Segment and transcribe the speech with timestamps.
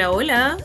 [0.00, 0.56] Hola, hola.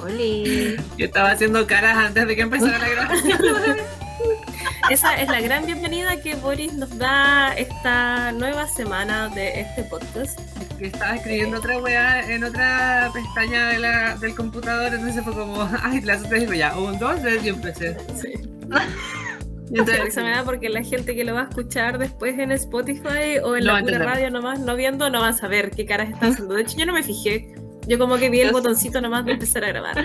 [0.00, 0.76] Oli.
[0.96, 3.38] Yo estaba haciendo caras antes de que empezara la grabación.
[4.90, 10.40] Esa es la gran bienvenida que Boris nos da esta nueva semana de este podcast.
[10.76, 15.70] que estaba escribiendo otra weá en otra pestaña de la, del computador, entonces fue como,
[15.84, 17.96] ay, la otra dijo ya, un, dos, tres, y empecé.
[18.20, 18.32] Sí.
[18.32, 22.50] Entonces, entonces, se me da porque la gente que lo va a escuchar después en
[22.50, 25.86] Spotify o en No la pura radio nomás, no viendo, no va a saber qué
[25.86, 26.54] caras está haciendo.
[26.54, 27.54] De hecho, yo no me fijé.
[27.88, 28.54] Yo como que vi el Yo sí.
[28.54, 30.04] botoncito nomás de empezar a grabar.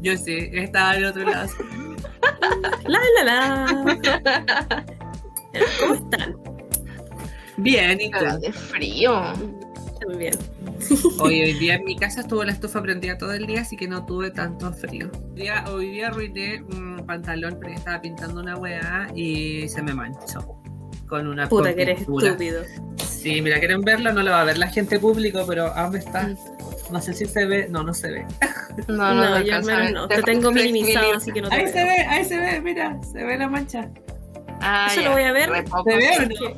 [0.00, 1.50] yo sí, estaba del otro lado.
[2.86, 3.66] La la la.
[5.80, 6.36] ¿Cómo están?
[7.58, 8.24] Bien, y tú.
[8.40, 9.22] De frío.
[10.06, 10.34] Muy bien.
[11.20, 13.86] Hoy, hoy día en mi casa estuvo la estufa prendida todo el día, así que
[13.88, 15.10] no tuve tanto frío.
[15.32, 19.94] Hoy día, hoy día arruiné un pantalón porque estaba pintando una weá y se me
[19.94, 20.63] manchó.
[21.08, 22.26] Con una Puta que eres pintura.
[22.28, 22.62] estúpido.
[23.06, 26.30] Sí, mira, quieren verlo, no lo va a ver la gente público, pero aún está.
[26.90, 28.26] No sé si se ve, no, no se ve.
[28.88, 30.08] No, No, no, no, yo al menos no.
[30.08, 31.72] Te tengo minimizado, así que no te Ahí veo.
[31.72, 33.88] se ve, ahí se ve, mira, se ve la mancha.
[34.60, 35.44] Ah, Eso ya, lo voy a ver.
[35.46, 36.56] ¿Se ve o Porque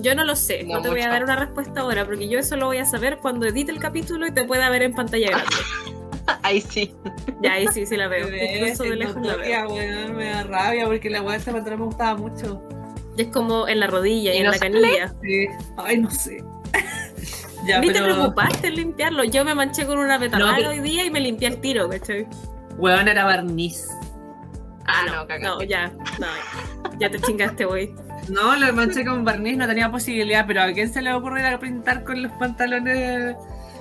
[0.00, 2.38] Yo no lo sé, no, No te voy a dar una respuesta ahora, porque yo
[2.38, 5.28] eso lo voy a saber cuando edite el capítulo y te pueda ver en pantalla
[5.30, 5.56] grande.
[6.42, 6.94] Ahí sí.
[7.42, 8.28] Ya, ahí sí, sí la veo.
[8.28, 9.68] Incluso de lejos la veo.
[9.72, 12.62] weón, me da rabia porque la weá de pantalón me gustaba mucho.
[13.18, 15.14] Es como en la rodilla y, ¿Y en no la canilla.
[15.22, 15.46] Sí.
[15.76, 16.42] Ay, no sé.
[17.66, 18.04] ya, Ni te pero.
[18.14, 19.24] preocupaste en limpiarlo.
[19.24, 22.26] Yo me manché con una No, pero- hoy día y me limpié el tiro, ¿cachai?
[22.76, 23.88] Weón era barniz.
[24.86, 26.26] Ah, no, no, no, ya, no,
[26.98, 27.92] ya te chingaste, güey.
[28.30, 31.46] No, lo manché con barniz, no tenía posibilidad, pero ¿a quién se le ocurre ir
[31.46, 33.36] a pintar con los pantalones?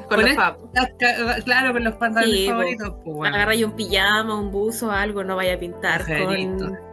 [0.08, 0.60] Con los Con pap.
[0.74, 2.94] las ca- Claro, con los pantalones Sí, favoritos.
[3.04, 3.36] Pues, bueno.
[3.36, 6.78] Agarra ahí un pijama, un buzo, algo, no vaya a pintar con.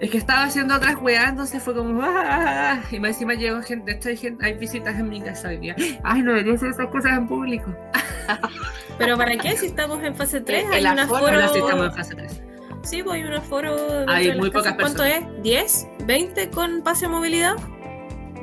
[0.00, 2.00] Es que estaba haciendo otras weas, entonces fue como.
[2.02, 3.92] "Ah", Y más encima llegó gente.
[3.92, 5.76] De hecho, hay, gente, hay visitas en mi casa hoy día.
[6.02, 7.74] Ay, no debería hacer esas cosas en público.
[8.98, 9.56] Pero ¿para qué?
[9.58, 11.34] Si estamos en fase 3, El hay un aforo, aforo.
[11.34, 12.42] Ahora sí estamos en fase 3.
[12.82, 13.76] Sí, pues hay un aforo.
[14.08, 14.72] Hay muy casas.
[14.72, 15.20] pocas ¿Cuánto es?
[15.42, 16.06] ¿10?
[16.06, 17.56] ¿20 con pase de movilidad?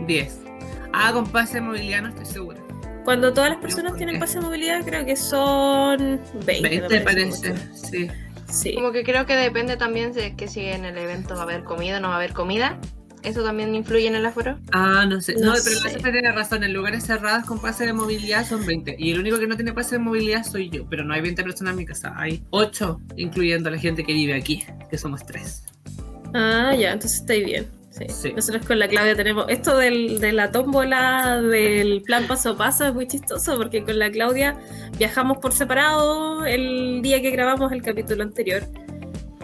[0.05, 0.39] 10.
[0.93, 2.59] Ah, con pase de movilidad no estoy segura.
[3.07, 6.67] Cuando todas las personas ¿por tienen pase de movilidad, creo que son 20.
[6.69, 7.53] 20 me parece.
[7.53, 7.61] mucho.
[7.73, 8.07] Sí.
[8.51, 8.75] Sí.
[8.75, 11.63] Como que creo que depende también de que si en el evento va a haber
[11.63, 12.77] comida o no va a haber comida.
[13.23, 14.57] ¿Eso también influye en el aforo?
[14.73, 15.35] Ah, no sé.
[15.35, 15.99] No No, pero sé.
[16.01, 16.65] tiene razón.
[16.65, 18.97] En lugares cerrados con pase de movilidad son 20.
[18.99, 20.85] Y el único que no tiene pase de movilidad soy yo.
[20.89, 22.13] Pero no hay 20 personas en mi casa.
[22.17, 25.63] Hay 8, incluyendo la gente que vive aquí, que somos 3.
[26.33, 27.76] Ah, ya, entonces estáis bien.
[27.97, 28.05] Sí.
[28.09, 28.33] Sí.
[28.33, 32.85] Nosotros con la Claudia tenemos esto del, de la tómbola del plan paso a paso
[32.85, 34.57] es muy chistoso porque con la Claudia
[34.97, 38.63] viajamos por separado el día que grabamos el capítulo anterior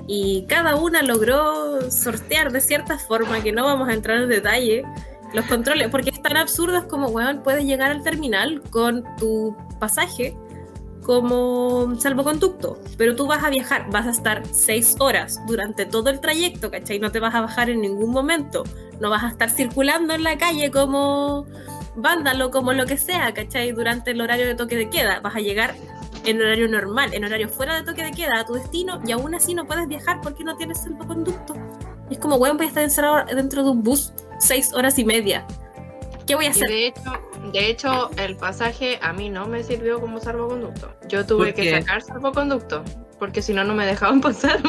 [0.08, 4.84] y cada una logró sortear de cierta forma que no vamos a entrar en detalle
[5.34, 9.56] los controles porque es tan absurdo es como weón puedes llegar al terminal con tu
[9.80, 10.36] pasaje
[11.04, 16.20] como salvoconducto, pero tú vas a viajar, vas a estar seis horas durante todo el
[16.20, 17.00] trayecto, ¿cachai?
[17.00, 18.64] No te vas a bajar en ningún momento,
[19.00, 21.46] no vas a estar circulando en la calle como
[21.96, 23.72] vándalo, como lo que sea, ¿cachai?
[23.72, 25.76] Durante el horario de toque de queda, vas a llegar
[26.26, 29.36] en horario normal, en horario fuera de toque de queda a tu destino y aún
[29.36, 31.54] así no puedes viajar porque no tienes salvoconducto.
[32.10, 35.46] Es como, weón, voy a estar encerrado dentro de un bus seis horas y media.
[36.26, 36.70] ¿Qué voy a Y hacer?
[36.70, 37.02] de hecho,
[37.52, 40.94] de hecho, el pasaje a mí no me sirvió como salvoconducto.
[41.08, 42.84] Yo tuve ¿Por que sacar salvoconducto,
[43.20, 44.60] porque si no, no me dejaban pasar.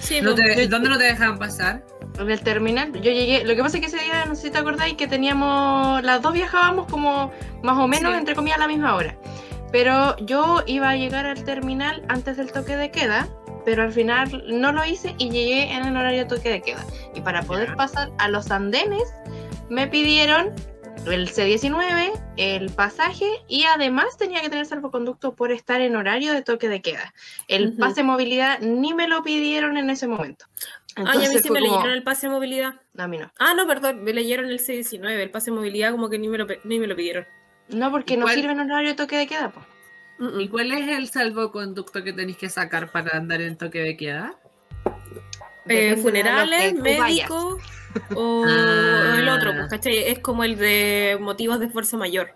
[0.00, 1.84] Sí, No te- ¿Dónde no te dejan pasar?
[2.18, 3.44] En el terminal, yo llegué.
[3.44, 6.02] Lo que pasa es que ese día, no sé si te acordáis, que teníamos.
[6.02, 7.30] Las dos viajábamos como
[7.62, 8.18] más o menos, Sí.
[8.18, 9.16] entre comillas, a la misma hora.
[9.70, 13.28] Pero yo iba a llegar al terminal antes del toque de queda,
[13.64, 16.84] pero al final no lo hice y llegué en el horario de toque de queda.
[17.14, 19.02] Y para poder pasar a los andenes,
[19.70, 20.54] me pidieron
[21.06, 26.42] el C19, el pasaje y además tenía que tener salvoconducto por estar en horario de
[26.42, 27.14] toque de queda.
[27.46, 30.46] El pase de movilidad ni me lo pidieron en ese momento.
[30.96, 32.74] Ah, y a mí Entonces sí me como- leyeron el pase de movilidad.
[32.96, 33.30] A mí no.
[33.38, 36.36] Ah, no, perdón, me leyeron el C19, el pase de movilidad como que ni me
[36.38, 37.26] lo, ni me lo pidieron.
[37.68, 38.34] No, porque no ¿Cuál?
[38.34, 39.60] sirve en horario de toque de queda, po.
[40.40, 44.34] ¿Y cuál es el salvoconducto que tenéis que sacar para andar en toque de queda?
[45.68, 47.28] Eh, funerales, vayas.
[48.14, 49.16] O Ah.
[49.18, 49.98] el otro, pues, ¿cachai?
[49.98, 52.32] Es como el de motivos de fuerza mayor.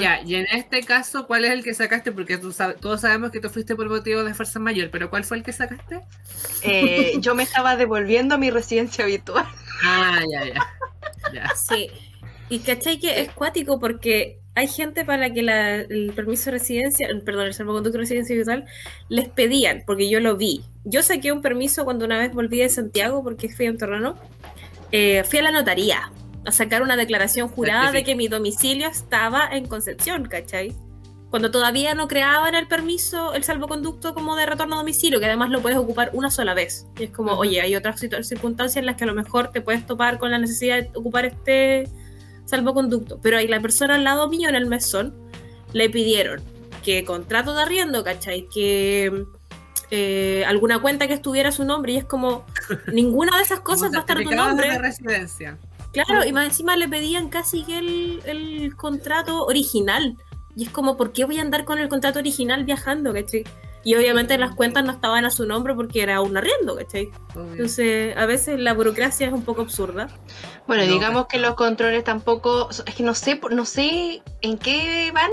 [0.00, 2.12] Ya, y en este caso, ¿cuál es el que sacaste?
[2.12, 5.24] Porque tú sab- todos sabemos que tú fuiste por motivo de fuerza mayor, pero ¿cuál
[5.24, 6.00] fue el que sacaste?
[6.62, 9.46] Eh, yo me estaba devolviendo a mi residencia habitual.
[9.82, 10.66] Ah, ya, ya.
[11.32, 11.54] ya.
[11.56, 11.88] Sí.
[12.50, 16.58] Y cachai que es cuático porque hay gente para la que la- el permiso de
[16.58, 18.66] residencia, perdón, el salvoconducto de residencia habitual,
[19.08, 20.62] les pedían, porque yo lo vi.
[20.84, 24.18] Yo saqué un permiso cuando una vez volví de Santiago porque fui a un terreno.
[24.92, 26.12] Eh, fui a la notaría
[26.44, 30.74] a sacar una declaración jurada de que mi domicilio estaba en Concepción, ¿cachai?
[31.32, 35.48] cuando todavía no creaban el permiso, el salvoconducto como de retorno a domicilio, que además
[35.48, 36.86] lo puedes ocupar una sola vez.
[36.98, 39.86] Y es como, oye, hay otras circunstancias en las que a lo mejor te puedes
[39.86, 41.88] topar con la necesidad de ocupar este
[42.44, 43.18] salvoconducto.
[43.22, 45.14] Pero ahí la persona al lado mío en el mesón
[45.72, 46.42] le pidieron
[46.84, 48.46] que contrato de arriendo, ¿cachai?
[48.52, 49.24] Que
[49.94, 52.46] eh, alguna cuenta que estuviera su nombre y es como,
[52.90, 54.70] ninguna de esas cosas va a estar tu nombre.
[54.70, 55.58] De residencia.
[55.92, 60.16] Claro, y más encima le pedían casi que el, el contrato original.
[60.56, 63.44] Y es como, ¿por qué voy a andar con el contrato original viajando, cachai?
[63.84, 67.10] Y obviamente las cuentas no estaban a su nombre porque era un arriendo, ¿cachai?
[67.34, 70.08] Entonces, a veces la burocracia es un poco absurda.
[70.66, 75.30] Bueno, digamos que los controles tampoco, es que no sé, no sé en qué van,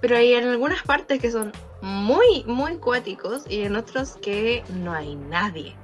[0.00, 1.52] pero hay en algunas partes que son
[1.86, 5.76] muy, muy cuáticos y en otros que no hay nadie.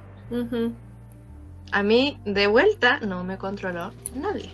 [1.71, 4.51] A mí, de vuelta, no me controló nadie.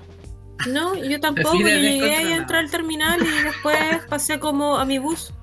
[0.67, 1.57] No, yo tampoco.
[1.57, 3.77] Yo llegué y entré al terminal y después
[4.09, 5.33] pasé como a mi bus.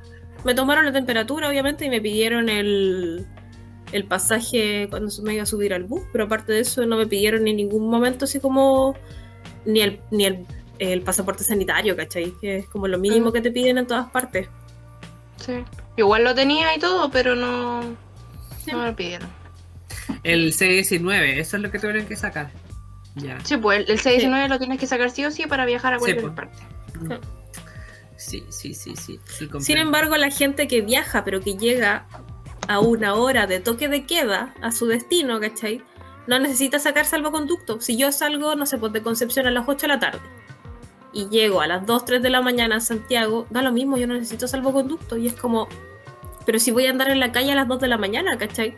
[0.44, 3.26] Me tomaron la temperatura, obviamente, y me pidieron el,
[3.91, 7.06] el pasaje cuando me iba a subir al bus, pero aparte de eso no me
[7.06, 8.94] pidieron en ningún momento así como
[9.64, 10.26] ni el, ni
[10.79, 12.32] el, pasaporte sanitario, ¿cachai?
[12.41, 14.49] Que es como lo mínimo que te piden en todas partes.
[15.37, 15.65] Sí.
[15.97, 19.29] Igual lo tenía y todo, pero no, no me lo pidieron.
[20.23, 22.50] El C19, eso es lo que tuvieron que sacar.
[23.44, 26.33] Sí, pues el, C19 lo tienes que sacar sí o sí para viajar a cualquier
[26.33, 26.35] pues.
[26.35, 26.59] parte.
[28.17, 29.21] Sí, sí, sí, sí.
[29.61, 32.06] Sin embargo, la gente que viaja, pero que llega
[32.69, 35.83] a una hora de toque de queda a su destino, ¿cachai?
[36.27, 37.81] No necesita sacar salvoconducto.
[37.81, 40.21] Si yo salgo, no sé, pues de Concepción a las 8 de la tarde
[41.16, 44.06] y llego a las 2, 3 de la mañana a Santiago, da lo mismo, yo
[44.06, 45.16] no necesito salvoconducto.
[45.16, 45.66] Y es como,
[46.44, 48.76] pero si voy a andar en la calle a las 2 de la mañana, ¿cachai?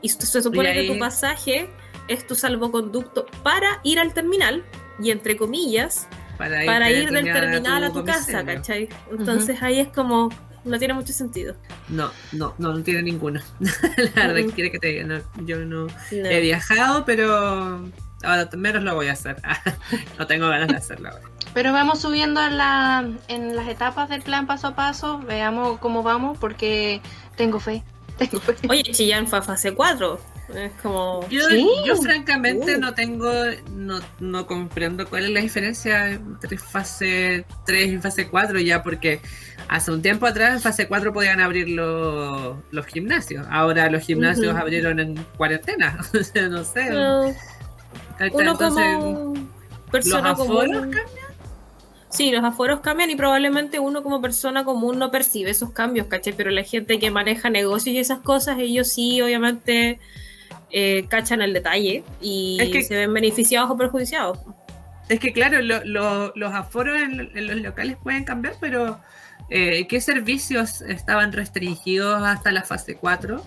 [0.00, 1.68] Y se supone que tu pasaje
[2.06, 4.62] es tu salvoconducto para ir al terminal
[5.02, 6.06] y entre comillas
[6.38, 8.88] para ir, del terminal a tu, casa, ¿cachai?
[9.10, 10.28] Entonces ahí es como
[10.64, 11.56] no tiene mucho sentido.
[11.88, 13.40] No, no, no, no tiene ninguno.
[14.14, 17.90] la verdad que quiere que te diga, yo no, he viajado, pero
[18.22, 19.36] ahora menos lo voy a hacer.
[20.18, 21.24] no tengo ganas de hacerlo ahora.
[21.54, 26.02] Pero vamos subiendo en, la, en las etapas del plan paso a paso, veamos cómo
[26.02, 27.00] vamos, porque
[27.36, 27.82] tengo fe.
[28.18, 28.54] Tengo fe.
[28.68, 30.20] Oye, Chillán fue a fase 4.
[30.54, 31.26] Es como.
[31.28, 31.40] Yo,
[31.86, 32.80] yo francamente uh.
[32.80, 33.32] no tengo.
[33.70, 39.20] No, no, comprendo cuál es la diferencia entre fase 3 y fase 4, ya porque
[39.68, 43.46] hace un tiempo atrás en fase 4 podían abrir los, los gimnasios.
[43.50, 45.98] Ahora los gimnasios abrieron en cuarentena.
[46.50, 46.90] no sé.
[48.32, 49.34] Uno como
[49.90, 51.32] persona ¿Los aforos cambian?
[52.12, 56.34] Sí, los aforos cambian y probablemente uno como persona común no percibe esos cambios, ¿caché?
[56.34, 59.98] Pero la gente que maneja negocios y esas cosas, ellos sí, obviamente
[60.70, 64.38] eh, cachan el detalle y se ven beneficiados o perjudiciados.
[65.08, 69.00] Es que claro, los aforos en, los locales pueden cambiar, pero
[69.48, 73.42] eh, ¿qué servicios estaban restringidos hasta la fase 4?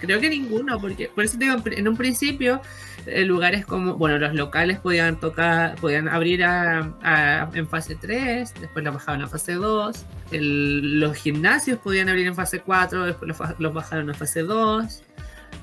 [0.00, 2.60] Creo que ninguno, porque por eso digo, en un principio
[3.06, 9.22] lugares como, bueno, los locales podían tocar, podían abrir en fase 3, después lo bajaron
[9.22, 14.14] a fase 2, los gimnasios podían abrir en fase 4, después los, los bajaron a
[14.14, 15.02] fase 2.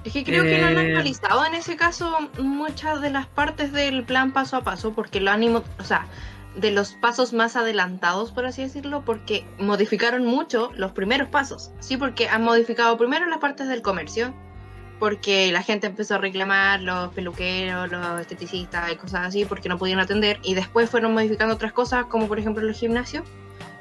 [0.03, 3.71] Es que creo que no han eh, actualizado en ese caso muchas de las partes
[3.71, 6.07] del plan paso a paso, porque lo han, o sea,
[6.55, 11.71] de los pasos más adelantados, por así decirlo, porque modificaron mucho los primeros pasos.
[11.79, 14.33] Sí, porque han modificado primero las partes del comercio,
[15.03, 19.77] porque la gente empezó a reclamar los peluqueros, los esteticistas y cosas así, porque no
[19.77, 23.25] podían atender, y después fueron modificando otras cosas, como por ejemplo los gimnasios.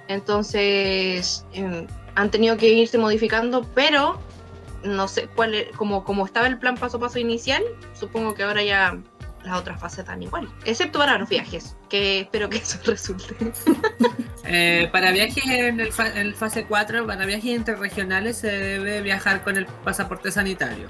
[0.08, 1.86] Entonces, em,
[2.16, 4.18] han tenido que irse modificando, pero
[4.82, 7.62] no sé cuál como, como estaba el plan paso a paso inicial,
[7.94, 8.98] supongo que ahora ya
[9.44, 13.36] las otras fases están igual, excepto para los viajes, que espero que eso resulte.
[14.44, 19.66] Eh, para viajes en el, fase 4, para viajes interregionales se debe viajar con el
[19.66, 20.88] pasaporte sanitario.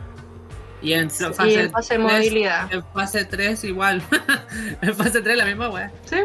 [0.83, 2.73] Y en fase, de movilidad.
[2.73, 4.03] En fase 3 igual.
[4.83, 5.93] en fase 3 la misma wea.
[6.05, 6.17] Sí.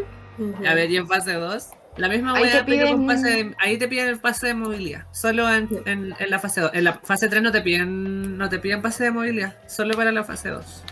[0.68, 1.68] A ver, y en fase 2.
[1.98, 3.56] La misma ahí te, piden...
[3.58, 6.72] ahí te piden el pase de movilidad, solo en, en, la fase 2.
[6.76, 10.12] En la fase 3 no te piden no te piden pase de movilidad, solo para
[10.12, 10.84] la fase 2.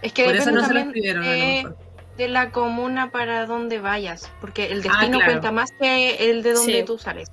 [0.00, 4.72] Es que Por eso no se los pidieron de, la comuna para donde vayas, porque
[4.72, 7.28] el ah, destino cuenta más que el de donde tú sales.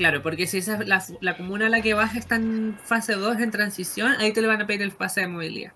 [0.00, 3.38] Claro, porque si esa, la, la comuna a la que vas está en fase 2,
[3.38, 5.74] en transición, ahí te le van a pedir el pase de movilidad.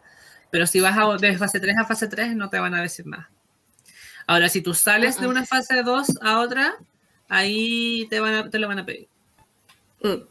[0.51, 3.07] Pero si vas a, de fase 3 a fase 3, no te van a decir
[3.07, 3.31] nada.
[4.27, 6.75] Ahora, si tú sales de una fase 2 a otra,
[7.29, 9.09] ahí te, van a, te lo van a pedir.
[10.03, 10.23] Mm.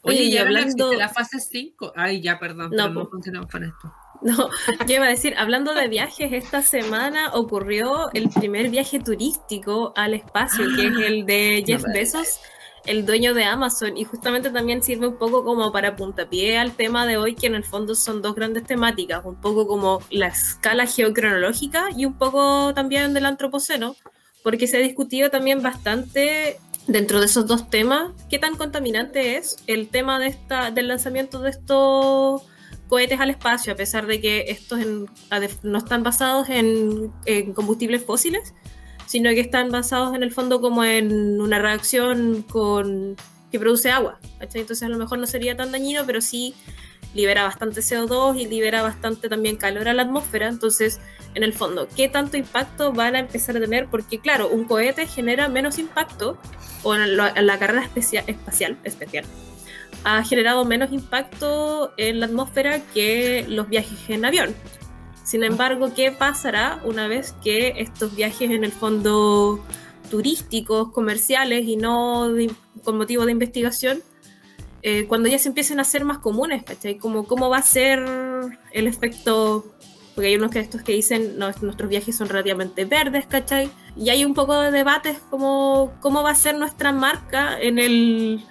[0.00, 1.92] Oye, y hablando de la fase 5.
[1.96, 3.94] Ay, ya, perdón, no, no continuamos con esto.
[4.22, 4.48] No,
[4.86, 10.14] yo iba a decir, hablando de viajes, esta semana ocurrió el primer viaje turístico al
[10.14, 12.40] espacio, que es el de Jeff Bezos
[12.86, 17.06] el dueño de Amazon y justamente también sirve un poco como para puntapié al tema
[17.06, 20.86] de hoy que en el fondo son dos grandes temáticas, un poco como la escala
[20.86, 23.96] geocronológica y un poco también del antropoceno,
[24.42, 29.56] porque se ha discutido también bastante dentro de esos dos temas qué tan contaminante es
[29.66, 32.42] el tema de esta, del lanzamiento de estos
[32.88, 34.80] cohetes al espacio, a pesar de que estos
[35.62, 37.10] no están basados en,
[37.54, 38.54] combustibles fósiles,
[39.06, 43.16] sino que están basados en el fondo como en una reacción con
[43.50, 44.18] que produce agua.
[44.40, 46.54] Entonces a lo mejor no sería tan dañino, pero sí
[47.14, 50.48] libera bastante CO2 y libera bastante también calor a la atmósfera.
[50.48, 51.00] Entonces,
[51.34, 53.86] en el fondo, ¿qué tanto impacto van a empezar a tener?
[53.86, 56.38] Porque claro, un cohete genera menos impacto,
[56.82, 59.24] o en la, carrera espacial, especial,
[60.04, 64.54] ha generado menos impacto en la atmósfera que los viajes en avión.
[65.24, 69.64] Sin embargo, ¿qué pasará una vez que estos viajes en el fondo
[70.10, 72.28] turísticos, comerciales y no
[72.84, 74.02] con motivo de investigación,
[74.82, 76.98] eh, cuando ya se empiecen a hacer más comunes, ¿cachai?
[76.98, 78.04] Como, ¿Cómo va a ser
[78.72, 79.64] el efecto?
[80.14, 83.70] Porque hay unos que estos que dicen, no, nuestros viajes son relativamente verdes, ¿cachai?
[83.96, 88.44] Y hay un poco de debates como cómo va a ser nuestra marca en el,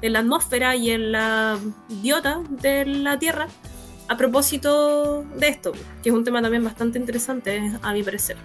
[0.00, 1.58] en la atmósfera y en la
[2.02, 3.48] biota de la Tierra
[4.08, 5.72] a propósito de esto,
[6.02, 8.36] que es un tema también bastante interesante a mi parecer.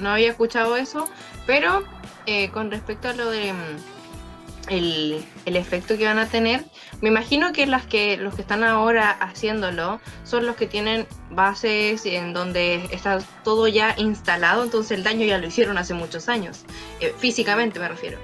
[0.00, 1.08] No había escuchado eso,
[1.46, 1.84] pero
[2.26, 6.64] eh, con respecto a lo de mm, el, el, efecto que van a tener,
[7.00, 12.04] me imagino que, las que los que están ahora haciéndolo son los que tienen bases
[12.06, 16.64] en donde está todo ya instalado, entonces el daño ya lo hicieron hace muchos años,
[17.00, 18.18] eh, físicamente me refiero.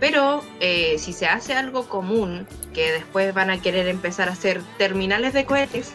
[0.00, 4.60] Pero eh, si se hace algo común, que después van a querer empezar a hacer
[4.76, 5.92] terminales de cohetes,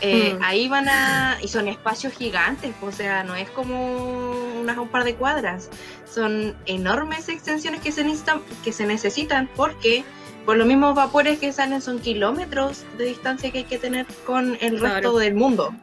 [0.00, 0.42] eh, mm.
[0.42, 1.38] ahí van a...
[1.42, 5.70] y son espacios gigantes, o sea, no es como unas, un par de cuadras,
[6.12, 10.04] son enormes extensiones que se necesitan, que se necesitan porque
[10.44, 14.56] por los mismos vapores que salen son kilómetros de distancia que hay que tener con
[14.60, 15.74] el resto del mundo.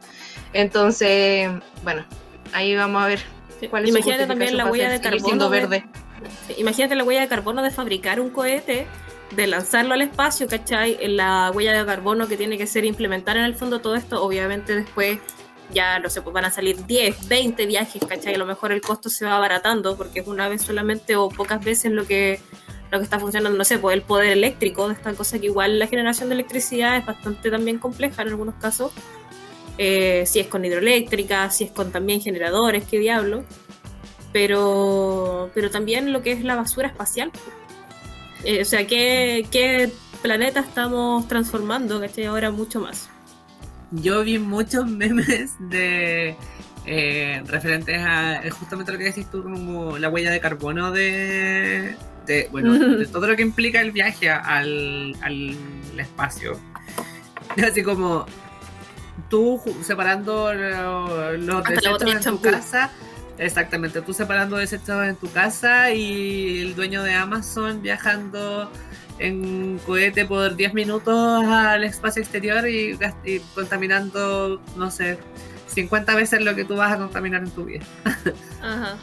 [0.52, 1.50] Entonces,
[1.82, 2.04] bueno,
[2.52, 3.20] ahí vamos a ver
[3.68, 5.50] cuál es Imagínate también la huella de carbono.
[5.50, 5.84] verde.
[6.56, 8.86] Imagínate la huella de carbono de fabricar un cohete,
[9.30, 10.98] de lanzarlo al espacio, ¿cachai?
[11.08, 14.74] La huella de carbono que tiene que ser implementar en el fondo todo esto, obviamente
[14.74, 15.18] después
[15.72, 18.34] ya no sé, pues van a salir 10, 20 viajes, ¿cachai?
[18.34, 21.64] A lo mejor el costo se va abaratando porque es una vez solamente o pocas
[21.64, 22.38] veces lo que,
[22.90, 25.78] lo que está funcionando, no sé, pues el poder eléctrico de esta cosa que igual
[25.78, 28.92] la generación de electricidad es bastante también compleja en algunos casos.
[29.76, 33.44] Eh, si es con hidroeléctrica, si es con también generadores, qué diablo
[34.34, 37.30] pero, pero también lo que es la basura espacial.
[38.42, 42.00] Eh, o sea, ¿qué, ¿qué, planeta estamos transformando?
[42.00, 42.24] ¿cachai?
[42.24, 43.08] Ahora mucho más.
[43.92, 46.34] Yo vi muchos memes de
[46.84, 51.94] eh, referentes a justamente lo que decís tú, como la huella de carbono de,
[52.26, 55.56] de bueno, de todo lo que implica el viaje al, al
[55.96, 56.58] espacio.
[57.64, 58.26] Así como
[59.30, 62.90] tú separando los desechos en tu casa
[63.38, 68.70] Exactamente, tú separando desechos en tu casa y el dueño de Amazon viajando
[69.18, 72.96] en cohete por 10 minutos al espacio exterior y,
[73.54, 75.18] contaminando, no sé,
[75.66, 77.84] 50 veces lo que tú vas a contaminar en tu vida.
[78.62, 78.96] Ajá.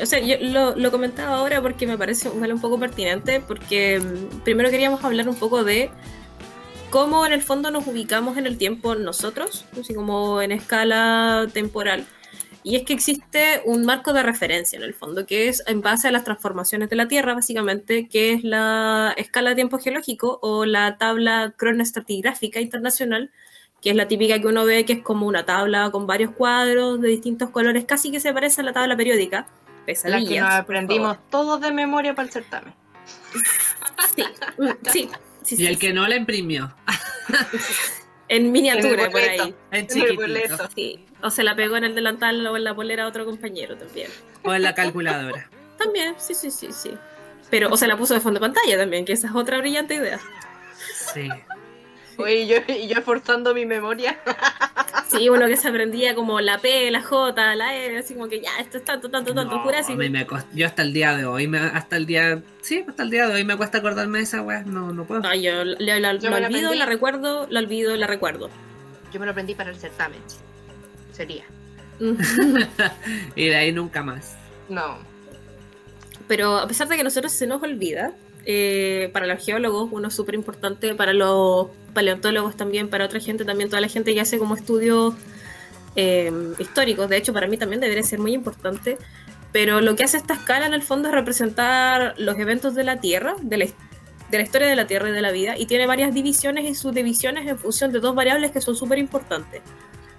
[0.00, 4.40] O sea, yo lo, lo comentaba ahora porque me parece un poco pertinente, porque mm,
[4.40, 5.90] primero queríamos hablar un poco de
[6.90, 12.06] cómo en el fondo nos ubicamos en el tiempo nosotros, así como en escala temporal.
[12.66, 16.08] Y es que existe un marco de referencia en el fondo, que es en base
[16.08, 20.64] a las transformaciones de la Tierra, básicamente, que es la escala de tiempo geológico o
[20.64, 23.30] la tabla cronoestratigráfica internacional,
[23.80, 27.00] que es la típica que uno ve que es como una tabla con varios cuadros
[27.00, 29.46] de distintos colores, casi que se parece a la tabla periódica.
[30.02, 32.74] La que nos aprendimos todos de memoria para el certamen.
[34.16, 34.24] Sí,
[34.58, 35.08] mm, sí.
[35.42, 36.74] sí y el que no la imprimió.
[38.28, 39.54] en miniatura, por ahí.
[39.70, 40.68] En chiquitito.
[40.74, 41.05] Sí.
[41.22, 44.10] O se la pegó en el delantal o en la polera a otro compañero también.
[44.42, 45.48] O en la calculadora.
[45.78, 46.92] también, sí, sí, sí, sí.
[47.50, 49.94] Pero, o se la puso de fondo de pantalla también, que esa es otra brillante
[49.94, 50.18] idea.
[51.14, 51.28] Sí.
[52.18, 54.18] Oye, yo, yo esforzando mi memoria.
[55.08, 58.40] Sí, uno que se aprendía como la P, la J, la E, así como que
[58.40, 59.96] ya, esto es tanto, tanto, tanto, pura así.
[60.52, 63.34] yo hasta el día de hoy, me, hasta el día, sí, hasta el día de
[63.34, 65.20] hoy me cuesta acordarme de esa weá, no, no puedo.
[65.20, 68.50] No, yo la, olvido, la recuerdo, la olvido, la recuerdo.
[69.12, 70.20] Yo me lo aprendí para el certamen
[71.16, 71.44] sería.
[73.36, 74.36] y de ahí nunca más.
[74.68, 74.98] No.
[76.28, 78.12] Pero a pesar de que a nosotros se nos olvida,
[78.44, 83.44] eh, para los geólogos uno es súper importante, para los paleontólogos también, para otra gente
[83.44, 85.14] también, toda la gente que hace como estudios
[85.96, 88.98] eh, históricos, de hecho para mí también debería ser muy importante,
[89.52, 93.00] Pero lo que hace esta escala en el fondo es representar los eventos de la
[93.00, 95.86] Tierra, de la, de la historia de la Tierra y de la vida, y tiene
[95.86, 99.62] varias divisiones y subdivisiones en función de dos variables que son súper importantes.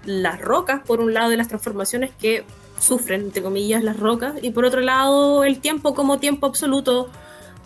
[0.08, 2.46] Las rocas, por un lado, de las transformaciones que
[2.80, 7.10] sufren, entre comillas, las rocas, y por otro lado, el tiempo como tiempo absoluto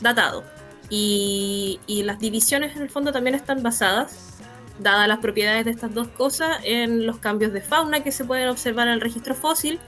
[0.01, 0.43] datado.
[0.91, 4.39] Y, las divisiones en el fondo también están basadas,
[4.81, 8.49] dadas las propiedades de estas dos cosas, en los cambios de fauna que se pueden
[8.49, 9.79] observar en el registro fósil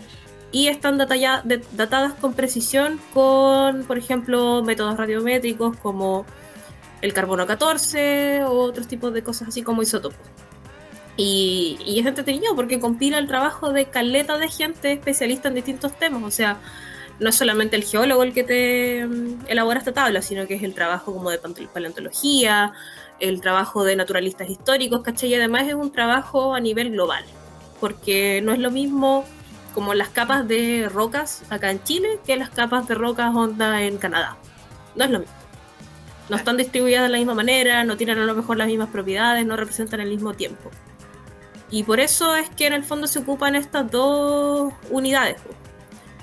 [0.52, 6.25] y están datadas con precisión con, por ejemplo, métodos radiométricos como
[7.02, 10.20] el carbono 14 o otros tipos de cosas así como isótopos.
[11.16, 15.97] Y, y, es entretenido porque compila el trabajo de caleta de gente especialista en distintos
[15.97, 16.25] temas.
[16.25, 16.59] O sea,
[17.21, 20.62] no es solamente el geólogo el que te mm, elabora esta tabla, sino que es
[20.62, 22.73] el trabajo como de paleontología,
[23.21, 25.30] el trabajo de naturalistas históricos, ¿cachai?
[25.30, 27.25] Y además es un trabajo a nivel global,
[27.80, 29.25] porque no es lo mismo
[29.75, 33.99] como las capas de rocas acá en Chile que las capas de rocas onda en
[33.99, 34.37] Canadá.
[34.94, 35.35] No es lo mismo.
[36.28, 39.44] No están distribuidas de la misma manera, no tienen a lo mejor las mismas propiedades,
[39.44, 40.71] no representan el mismo tiempo.
[41.75, 45.43] Y por eso es que en el fondo se ocupan estas dos unidades.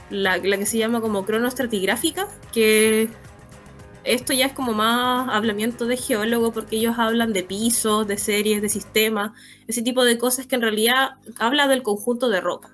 [0.09, 3.09] La, la que se llama como cronoestratigráfica, que
[4.05, 8.61] esto ya es como más hablamiento de geólogo porque ellos hablan de pisos, de series,
[8.61, 9.31] de sistemas,
[9.67, 12.73] ese tipo de cosas que en realidad habla del conjunto de roca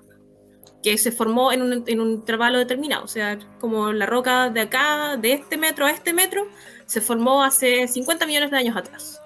[0.80, 3.04] que se formó en un, en un intervalo determinado.
[3.04, 6.46] O sea, como la roca de acá, de este metro a este metro,
[6.86, 9.20] se formó hace 50 millones de años atrás.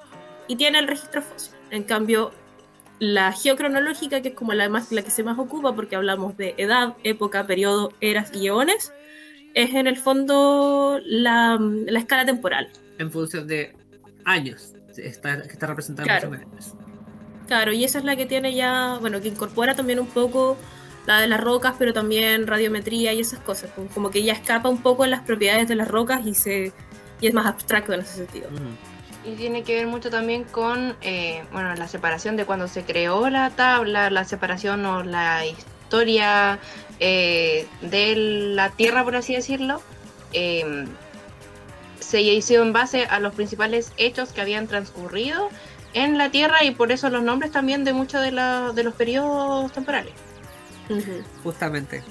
[0.49, 1.53] Y tiene el registro fósil.
[1.71, 2.33] En cambio,
[3.03, 6.55] la geocronológica, que es como la, más, la que se más ocupa, porque hablamos de
[6.57, 8.93] edad, época, periodo, eras y eones,
[9.55, 12.71] es en el fondo la, la escala temporal.
[12.99, 13.75] En función de
[14.25, 16.31] años, está, que está representando claro.
[17.49, 20.57] Claro, y esa es la que tiene ya, bueno, que incorpora también un poco
[21.05, 23.73] la de las rocas, pero también radiometría y esas cosas.
[23.95, 26.73] Como que ya escapa un poco en las propiedades de las rocas y, se,
[27.21, 28.49] y es más abstracto en ese sentido.
[29.25, 33.31] Y tiene que ver mucho también con eh, bueno, la separación de cuando se creó
[33.31, 36.59] la tabla, la separación o la historia
[36.99, 39.81] eh, de la Tierra, por así decirlo.
[40.33, 40.87] Eh,
[42.01, 45.49] se hizo en base a los principales hechos que habían transcurrido
[45.95, 48.95] en la Tierra y por eso los nombres también de muchos de, la, de los
[48.95, 50.13] periodos temporales.
[51.43, 52.03] Justamente.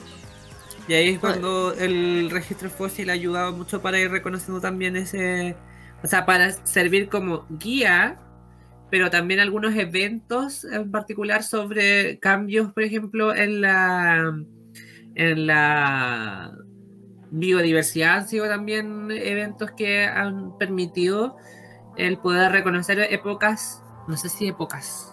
[0.88, 5.56] Y ahí es cuando el registro fósil ha ayudado mucho para ir reconociendo también ese,
[6.04, 8.18] o sea, para servir como guía,
[8.90, 14.34] pero también algunos eventos en particular sobre cambios, por ejemplo, en la
[15.16, 16.52] en la
[17.32, 21.38] biodiversidad han sido también eventos que han permitido
[21.98, 25.12] el poder reconocer épocas, no sé si épocas,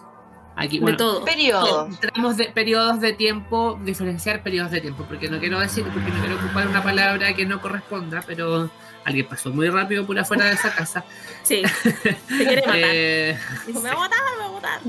[0.59, 1.23] Aquí, de todo.
[1.23, 1.97] Periodos.
[2.01, 6.19] Tenemos de, periodos de tiempo, diferenciar periodos de tiempo, porque no quiero decir, porque no
[6.19, 8.69] quiero ocupar una palabra que no corresponda, pero
[9.09, 11.03] alguien pasó muy rápido por afuera de esa casa.
[11.43, 12.75] Sí, se quiere matar.
[12.77, 14.81] eh, Dijo, me va a matar, me va a matar.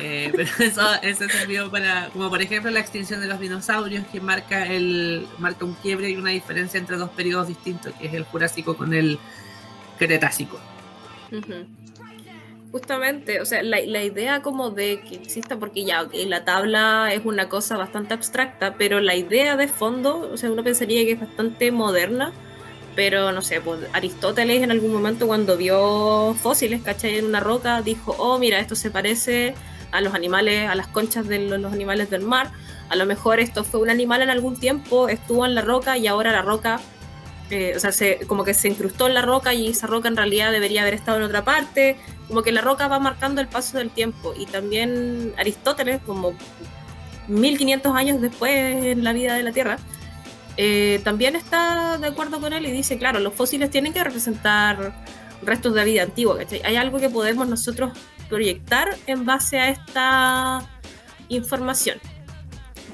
[0.00, 4.20] Eh, pero eso, eso sirvió para, como por ejemplo la extinción de los dinosaurios, que
[4.20, 8.24] marca el marca un quiebre y una diferencia entre dos periodos distintos, que es el
[8.24, 9.18] Jurásico con el
[9.98, 10.60] Cretácico.
[11.32, 11.66] Uh -huh.
[12.70, 17.10] Justamente, o sea, la, la, idea como de que exista, porque ya, ok, la tabla
[17.14, 21.12] es una cosa bastante abstracta, pero la idea de fondo, o sea, uno pensaría que
[21.12, 22.32] es bastante moderna,
[22.98, 27.18] pero no sé, pues Aristóteles en algún momento cuando vio fósiles, ¿cachai?
[27.18, 29.54] En una roca, dijo, oh, mira, esto se parece
[29.92, 32.50] a los animales, a las conchas de los, animales del mar,
[32.88, 36.08] a lo mejor esto fue un animal en algún tiempo, estuvo en la roca y
[36.08, 36.80] ahora la roca
[37.50, 40.16] eh, o sea, se, como que se incrustó en la roca y esa roca en
[40.16, 43.78] realidad debería haber estado en otra parte, como que la roca va marcando el paso
[43.78, 46.32] del tiempo y también Aristóteles, como
[47.28, 48.50] 1500 años después
[48.86, 49.78] en la vida de la Tierra,
[50.58, 54.92] eh, también está de acuerdo con él y dice, claro, los fósiles tienen que representar
[55.42, 56.60] restos de vida antigua, ¿cachai?
[56.64, 57.96] Hay algo que podemos nosotros
[58.28, 60.68] proyectar en base a esta
[61.28, 61.98] información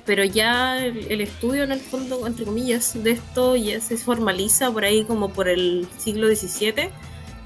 [0.05, 4.85] pero ya el, estudio en el fondo, entre comillas, de esto ya se formaliza por
[4.85, 6.91] ahí como por el siglo XVII,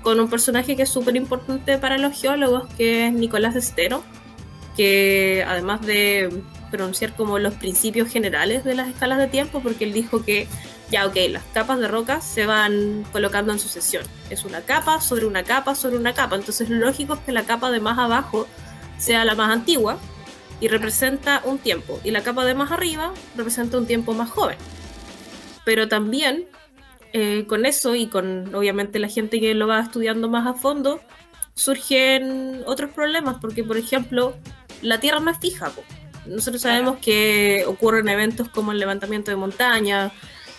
[0.02, 4.02] con un personaje que es súper importante para los geólogos, que es Nicolás Estero,
[4.76, 9.92] que además de pronunciar como los principios generales de las escalas de tiempo, porque él
[9.92, 10.46] dijo que
[10.90, 14.04] ya, ok, las capas de rocas se van colocando en sucesión.
[14.30, 16.36] Es una capa sobre una capa sobre una capa.
[16.36, 18.46] Entonces lo lógico es que la capa de más abajo
[18.98, 19.98] sea la más antigua,
[20.60, 24.58] y representa un tiempo, y la capa de más arriba representa un tiempo más joven.
[25.64, 26.46] Pero también
[27.12, 31.00] eh, con eso y con obviamente la gente que lo va estudiando más a fondo,
[31.54, 34.34] surgen otros problemas, porque por ejemplo,
[34.82, 35.72] la Tierra no es fija.
[36.28, 40.12] Nosotros sabemos que ocurren eventos como el levantamiento de montaña,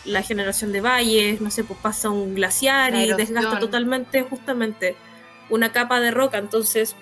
[0.05, 4.95] la generación de valles, no sé, pues pasa un glaciar y desgasta totalmente justamente
[5.49, 6.95] una capa de roca, entonces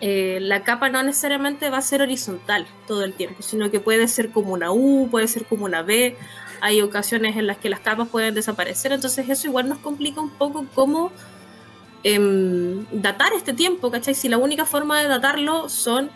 [0.00, 4.08] eh, la capa no necesariamente va a ser horizontal todo el tiempo, sino que puede
[4.08, 6.16] ser como una U, puede ser como una B,
[6.60, 10.30] hay ocasiones en las que las capas pueden desaparecer, entonces eso igual nos complica un
[10.30, 11.12] poco cómo
[12.04, 14.14] em, datar este tiempo, ¿cachai?
[14.14, 16.10] Si la única forma de datarlo son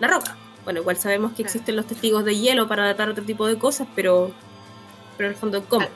[0.00, 0.36] la roca.
[0.66, 3.86] Bueno, igual sabemos que existen los testigos de hielo para datar otro tipo de cosas,
[3.94, 4.32] pero,
[5.16, 5.86] pero en el fondo, ¿cómo?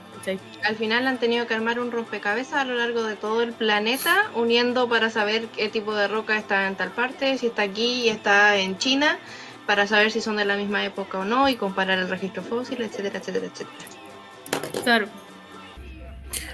[0.62, 4.30] Al, final han tenido que armar un rompecabezas a lo largo de todo el planeta,
[4.37, 8.11] uniendo para saber qué tipo de roca está en tal parte, si está aquí y
[8.11, 9.18] está en China,
[9.66, 12.80] para saber si son de la misma época o no y comparar el registro fósil,
[12.80, 14.85] etcétera, etcétera, etcétera.
[14.85, 15.09] Claro.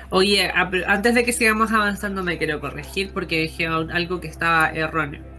[0.08, 0.50] Oye,
[0.86, 5.35] antes de que sigamos avanzando me quiero corregir porque dije algo que estaba erróneo.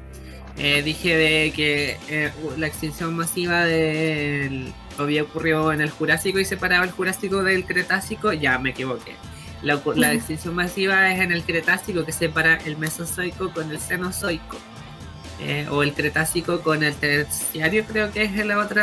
[0.60, 6.46] Eh, dije de que eh, la extinción masiva del había ocurrido en el Jurásico y
[6.46, 9.16] separaba el Jurásico del Cretácico, ya me equivoqué.
[9.62, 14.58] La, la, extinción masiva es en el Cretácico que separa el Mesozoico con el Cenozoico.
[15.40, 18.82] Eh, o el Cretácico con el Terciario, creo que es el otro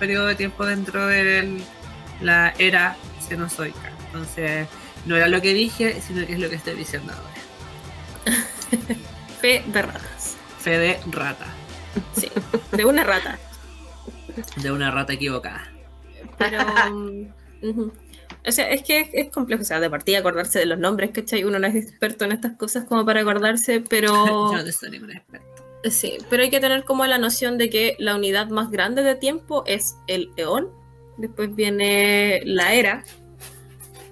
[0.00, 1.60] periodo de tiempo dentro de
[2.20, 2.96] la era
[3.28, 3.92] Cenozoica.
[4.06, 4.66] Entonces,
[5.06, 8.36] no era lo que dije, sino que es lo que estoy diciendo ahora.
[9.40, 9.82] Fe de
[10.60, 11.46] Fe de rata.
[12.14, 12.28] Sí,
[12.72, 13.38] de una rata.
[14.56, 15.70] De una rata equivocada.
[16.38, 16.58] Pero.
[18.48, 19.60] O sea, es que es, complejo.
[19.60, 21.44] O sea, de partida acordarse de los nombres, ¿cachai?
[21.44, 24.12] Uno no es experto en estas cosas como para acordarse, pero.
[24.52, 25.46] Yo no soy ningún experto.
[25.90, 29.14] Sí, pero hay que tener como la noción de que la unidad más grande de
[29.14, 30.70] tiempo es el eón.
[31.18, 33.04] Después viene la era.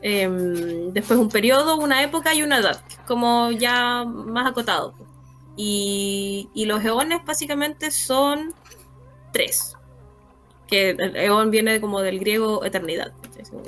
[0.03, 4.95] Em, después un periodo, una época y una edad, como ya más acotado.
[5.61, 8.55] Y, los eones básicamente son
[9.33, 9.77] tres.
[10.69, 13.13] Que el eón viene como del griego eternidad.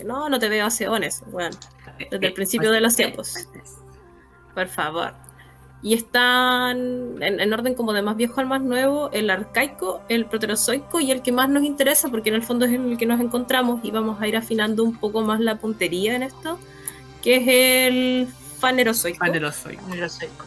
[0.06, 1.24] No, no te veo hace eones.
[1.32, 1.56] Bueno,
[1.98, 3.48] desde el principio de los tiempos.
[4.54, 5.14] Por favor.
[5.82, 11.00] Y están en, orden como de más viejo al más nuevo, el arcaico, el proterozoico
[11.00, 13.80] y el que más nos interesa, porque en el fondo es el que nos encontramos
[13.82, 16.58] y vamos a ir afinando un poco más la puntería en esto,
[17.22, 19.18] que es el fanerozoico.
[19.18, 20.44] Fanerozoico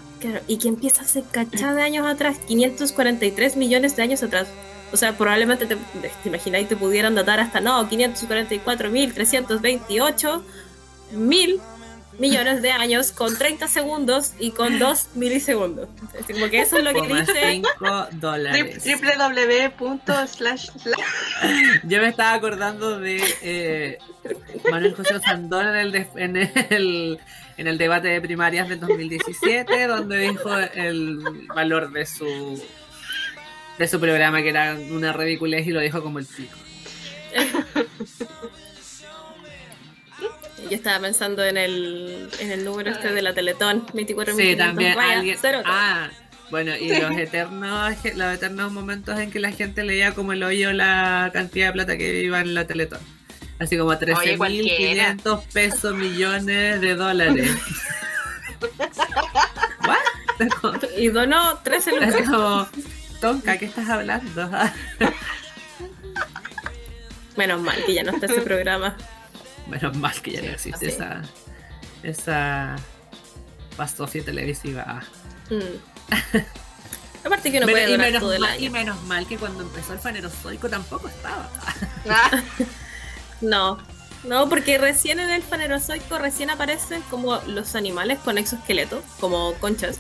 [0.48, 4.48] y que empieza hace cachada de años atrás, 543 millones de años atrás.
[4.92, 10.42] O sea, probablemente te, te imagináis te pudieran datar hasta no, 544.328
[11.14, 11.62] mil
[12.20, 15.90] millones de años con 30 segundos y con 2 milisegundos.
[16.32, 17.52] como que eso es lo que dice.
[17.52, 18.84] 5 dólares.
[19.80, 20.70] www.slash.
[21.84, 23.98] Yo me estaba acordando de eh,
[24.70, 26.38] Manuel José Sandón en el, en
[26.70, 27.20] el
[27.58, 31.20] en el debate de primarias del 2017, donde dijo el
[31.54, 32.62] valor de su
[33.78, 36.56] de su programa, que era una ridiculez, y lo dijo como el pico.
[40.70, 44.98] Yo estaba pensando en el, en el número este de la Teletón, 24 Sí, también
[44.98, 45.38] alguien.
[45.66, 46.10] Ah,
[46.50, 50.72] bueno, y los eternos, los eternos momentos en que la gente leía como el hoyo
[50.72, 53.00] la cantidad de plata que iba en la Teletón.
[53.64, 57.50] Así como 13.500 pesos millones de dólares.
[59.88, 60.00] ¿What?
[60.98, 62.16] Y donó 13 lucas.
[62.16, 62.68] Es como,
[63.22, 64.48] Tonka, ¿qué estás hablando?
[67.38, 68.98] Menos mal que ya no está ese programa.
[69.68, 71.22] Menos mal que ya no existe esa
[72.04, 72.76] esa
[73.78, 75.02] pastofia televisiva.
[75.50, 75.78] Mm.
[77.26, 78.60] Aparte que no puede y menos, todo año.
[78.60, 81.50] y menos mal que cuando empezó el fanerozoico tampoco estaba.
[83.44, 83.78] No,
[84.24, 89.98] no, porque recién en el fanerozoico recién aparecen como los animales con exoesqueleto, como conchas.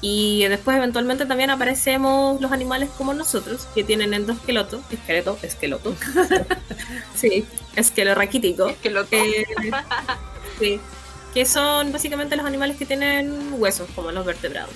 [0.00, 5.94] Y después eventualmente también aparecemos los animales como nosotros, que tienen endoesqueleto, esqueleto, esqueleto.
[7.14, 7.44] sí,
[7.76, 8.68] esquelo raquítico.
[9.10, 9.46] Eh,
[10.58, 10.80] sí,
[11.34, 14.74] que son básicamente los animales que tienen huesos, como los vertebrados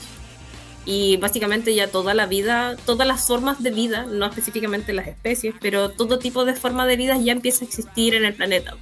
[0.85, 5.55] y básicamente ya toda la vida, todas las formas de vida, no específicamente las especies,
[5.61, 8.77] pero todo tipo de forma de vida ya empieza a existir en el planeta.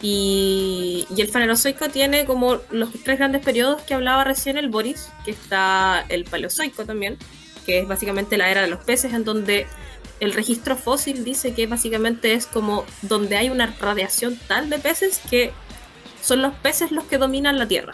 [0.00, 5.10] Y, y, el fanerozoico tiene como los tres grandes periodos que hablaba recién el Boris,
[5.24, 7.18] que está el paleozoico también,
[7.66, 9.66] que es básicamente la era de los peces, en donde
[10.20, 15.20] el registro fósil dice que básicamente es como donde hay una radiación tal de peces
[15.30, 15.52] que
[16.22, 17.92] son los peces los que dominan la Tierra.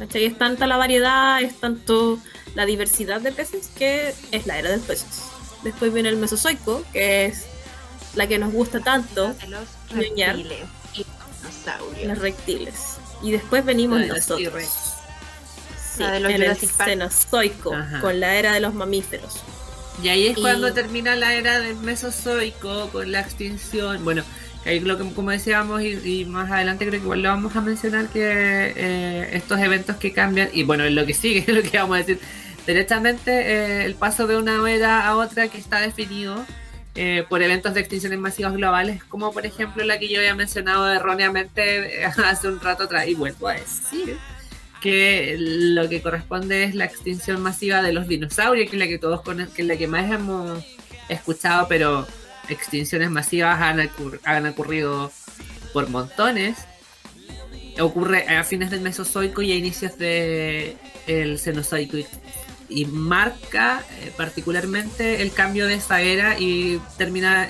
[0.00, 2.18] Es tanta la variedad, es tanto
[2.54, 5.22] la diversidad de peces que es la era del peces.
[5.62, 7.46] Después viene el Mesozoico, que es
[8.14, 9.34] la que nos gusta tanto.
[9.48, 10.58] Los reptiles.
[12.04, 12.74] Los reptiles.
[13.22, 14.64] Y después venimos nosotros.
[15.96, 19.40] Sí, en el Cenozoico, con la era de los mamíferos.
[20.02, 24.04] Y ahí es cuando termina la era del Mesozoico con la extinción.
[24.04, 24.22] Bueno,
[24.66, 28.08] ahí lo que como decíamos y, más adelante creo que igual lo vamos a mencionar
[28.08, 31.98] que eh, estos eventos que cambian y bueno, lo que sigue, lo que vamos a
[31.98, 32.18] decir,
[32.66, 36.44] directamente eh, el paso de una era a otra que está definido
[36.94, 40.90] eh, por eventos de extinciones masivas globales, como por ejemplo la que yo había mencionado
[40.90, 44.18] erróneamente hace un rato atrás y vuelvo a decir
[44.80, 48.98] que lo que corresponde es la extinción masiva de los dinosaurios, que es la que
[48.98, 49.22] todos
[49.54, 50.64] que es la que más hemos
[51.08, 52.06] escuchado, pero
[52.48, 53.90] extinciones masivas han,
[54.24, 55.12] han ocurrido
[55.72, 56.56] por montones.
[57.78, 61.98] Ocurre a fines del Mesozoico y a inicios del el Cenozoico
[62.68, 67.48] y, marca eh, particularmente el cambio de esa era y termina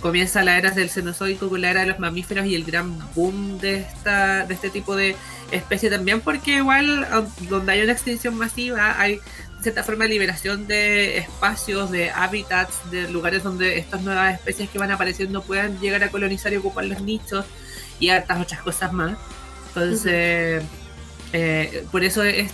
[0.00, 3.58] comienza la era del Cenozoico con la era de los mamíferos y el gran boom
[3.58, 5.16] de esta de este tipo de
[5.50, 7.08] especie también porque igual
[7.48, 9.20] donde hay una extinción masiva hay
[9.60, 14.78] cierta forma de liberación de espacios, de hábitats, de lugares donde estas nuevas especies que
[14.78, 17.44] van apareciendo puedan llegar a colonizar y ocupar los nichos
[17.98, 19.18] y hartas otras cosas más.
[19.68, 20.62] Entonces,
[21.32, 22.50] eh, por eso es,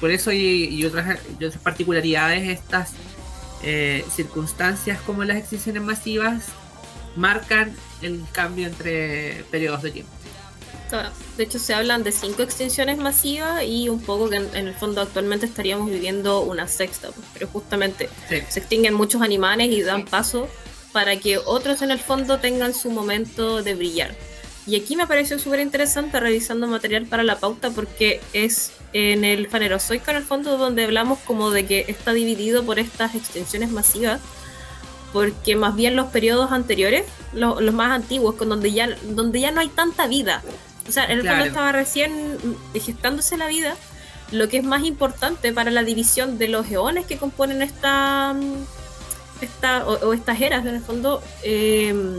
[0.00, 1.18] por eso y, otras,
[1.62, 2.92] particularidades estas
[3.62, 6.46] eh, circunstancias como las extinciones masivas
[7.16, 10.15] marcan el cambio entre periodos de tiempo.
[11.36, 15.00] De hecho, se hablan de cinco extinciones masivas y un poco que en, el fondo
[15.00, 20.48] actualmente estaríamos viviendo una sexta, pues, pero justamente se extinguen muchos animales y dan paso
[20.92, 24.14] para que otros en el fondo tengan su momento de brillar.
[24.66, 29.46] Y aquí me pareció súper interesante revisando material para la pauta porque es en el
[29.48, 34.20] fanerozoico en el fondo donde hablamos como de que está dividido por estas extinciones masivas
[35.12, 39.50] porque más bien los periodos anteriores, los, los más antiguos, con donde ya, donde ya
[39.50, 40.42] no hay tanta vida,
[40.88, 42.38] o sea, en el fondo estaba recién
[42.74, 43.74] gestándose la vida.
[44.32, 48.34] Lo que es más importante para la división de los eones que componen esta,
[49.40, 52.18] esta o, estas eras, en el fondo, em,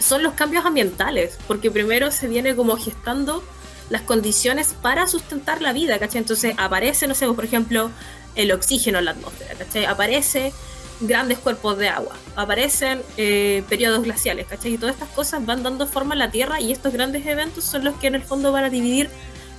[0.00, 1.38] son los cambios ambientales.
[1.46, 3.44] Porque primero se viene como gestando
[3.90, 6.18] las condiciones para sustentar la vida, ¿cachai?
[6.18, 7.90] Entonces aparece, no sé, por ejemplo,
[8.34, 9.86] el oxígeno en la atmósfera, ¿cachai?
[9.86, 10.52] Aparece
[11.00, 14.74] grandes cuerpos de agua, aparecen eh, periodos glaciales, ¿cachai?
[14.74, 17.84] Y todas estas cosas van dando forma a la Tierra y estos grandes eventos son
[17.84, 19.08] los que en el fondo van a dividir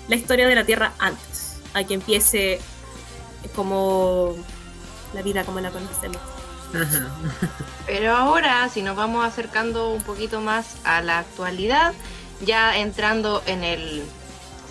[0.08, 2.60] la historia de la Tierra antes, a que empiece
[3.56, 4.36] como
[5.13, 6.19] la vida como la conocemos.
[7.86, 11.93] Pero ahora, si nos vamos acercando un poquito más a la actualidad,
[12.45, 14.04] ya entrando en el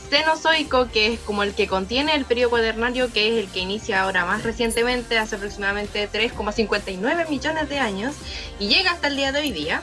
[0.09, 4.03] Cenozoico, que es como el que contiene el periodo cuaternario, que es el que inicia
[4.03, 8.15] ahora más recientemente, hace aproximadamente 3,59 millones de años,
[8.59, 9.83] y llega hasta el día de hoy día.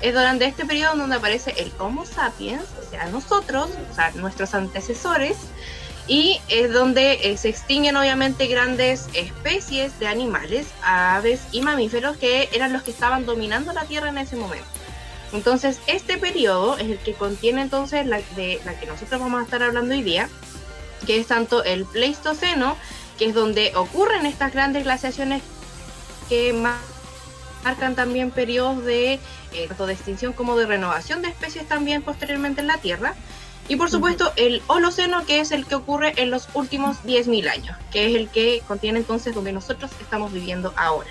[0.00, 4.54] Es durante este periodo donde aparece el Homo sapiens, o sea, nosotros, o sea, nuestros
[4.54, 5.36] antecesores,
[6.06, 12.48] y es donde eh, se extinguen obviamente grandes especies de animales, aves y mamíferos que
[12.52, 14.73] eran los que estaban dominando la Tierra en ese momento.
[15.34, 19.44] Entonces, este periodo es el que contiene entonces la, de la que nosotros vamos a
[19.44, 20.28] estar hablando hoy día,
[21.06, 22.76] que es tanto el Pleistoceno,
[23.18, 25.42] que es donde ocurren estas grandes glaciaciones
[26.28, 26.52] que
[27.64, 29.14] marcan también periodos de
[29.52, 33.14] eh, tanto de extinción como de renovación de especies también posteriormente en la Tierra.
[33.66, 37.76] Y por supuesto el Holoceno, que es el que ocurre en los últimos 10.000 años,
[37.90, 41.10] que es el que contiene entonces donde nosotros estamos viviendo ahora.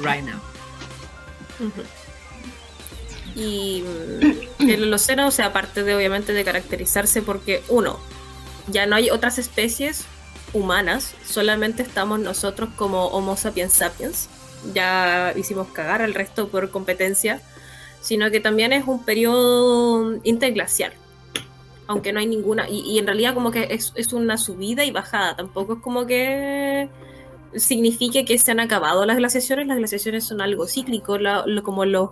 [0.00, 0.40] Right now.
[3.34, 7.98] Y mm, el Holoceno, o sea, aparte de obviamente de caracterizarse porque, uno,
[8.68, 10.06] ya no hay otras especies
[10.52, 14.28] humanas, solamente estamos nosotros como Homo sapiens sapiens,
[14.72, 17.42] ya hicimos cagar al resto por competencia,
[18.00, 20.92] sino que también es un periodo interglacial,
[21.86, 25.36] aunque no hay ninguna, y, en realidad como que es, es, una subida y bajada,
[25.36, 26.88] tampoco es como que
[27.56, 31.18] signifique que se han acabado las glaciaciones, las glaciaciones son algo cíclico,
[31.62, 32.10] como los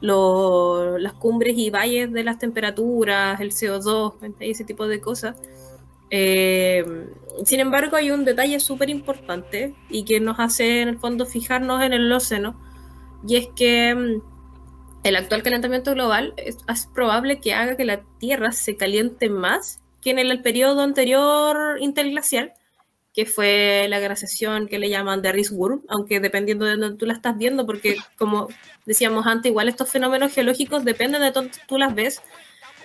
[0.00, 5.36] las cumbres y valles de las temperaturas, el CO2, ese tipo de cosas.
[6.10, 6.84] Eh,
[7.44, 11.82] sin embargo, hay un detalle súper importante y que nos hace en el fondo fijarnos
[11.82, 12.60] en el océano,
[13.26, 14.22] y es que mm,
[15.04, 19.80] el actual calentamiento global es, es, probable que haga que la Tierra se caliente más
[20.02, 22.54] que en el periodo anterior interglacial,
[23.12, 27.14] que fue la glaciación que le llaman de Worm, aunque dependiendo de donde tú la
[27.14, 28.48] estás viendo, porque como
[28.86, 32.22] decíamos antes, igual estos fenómenos geológicos dependen de dónde tú las ves.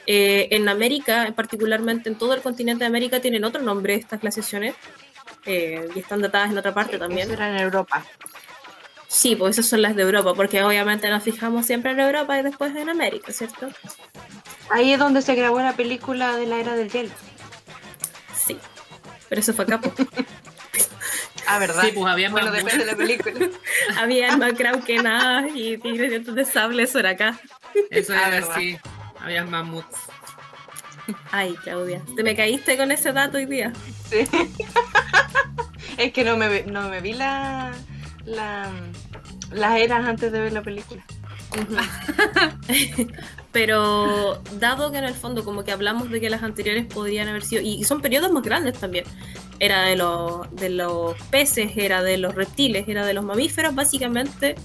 [0.08, 4.76] Eh, en América, particularmente en todo el continente de América, tienen otro nombre estas glaciaciones
[5.46, 7.32] eh, y están datadas en otra parte también.
[7.32, 8.06] En Europa.
[9.08, 12.44] Sí, pues esas son las de Europa, porque obviamente nos fijamos siempre en Europa y
[12.44, 13.70] después en América, ¿cierto?
[14.70, 17.12] Ahí es donde se grabó la película de la era del hielo.
[19.30, 19.80] Pero eso fue acá.
[21.48, 21.84] Ah, ¿verdad?
[21.84, 23.36] Sí, pues había bueno, más depende de la película.
[24.00, 27.40] Había más que nada y tigres dientes de sable, eso era acá.
[27.92, 28.52] Eso Ah, era verdad.
[28.56, 28.78] así.
[29.20, 29.96] Había mamuts.
[31.32, 33.74] Ay, Claudia, te me caíste con ese dato hoy día.
[34.10, 34.28] Sí.
[35.98, 37.72] es que no me, vi- no me vi la,
[38.26, 38.72] la,
[39.52, 41.06] las eras antes de ver la película.
[43.52, 47.44] Pero dado que en el fondo como que hablamos de que las anteriores podrían haber
[47.44, 49.06] sido, y son periodos más grandes también,
[49.60, 54.56] era de los, de los peces, era de los reptiles, era de los mamíferos, básicamente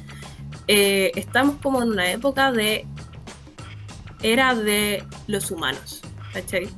[0.66, 2.86] eh, estamos como en una época de
[4.22, 6.68] era de los humanos, ¿cachai?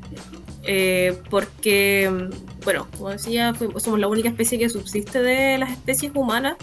[0.64, 2.28] Eh, porque,
[2.64, 6.56] bueno, como decía, somos la única especie que subsiste de las especies humanas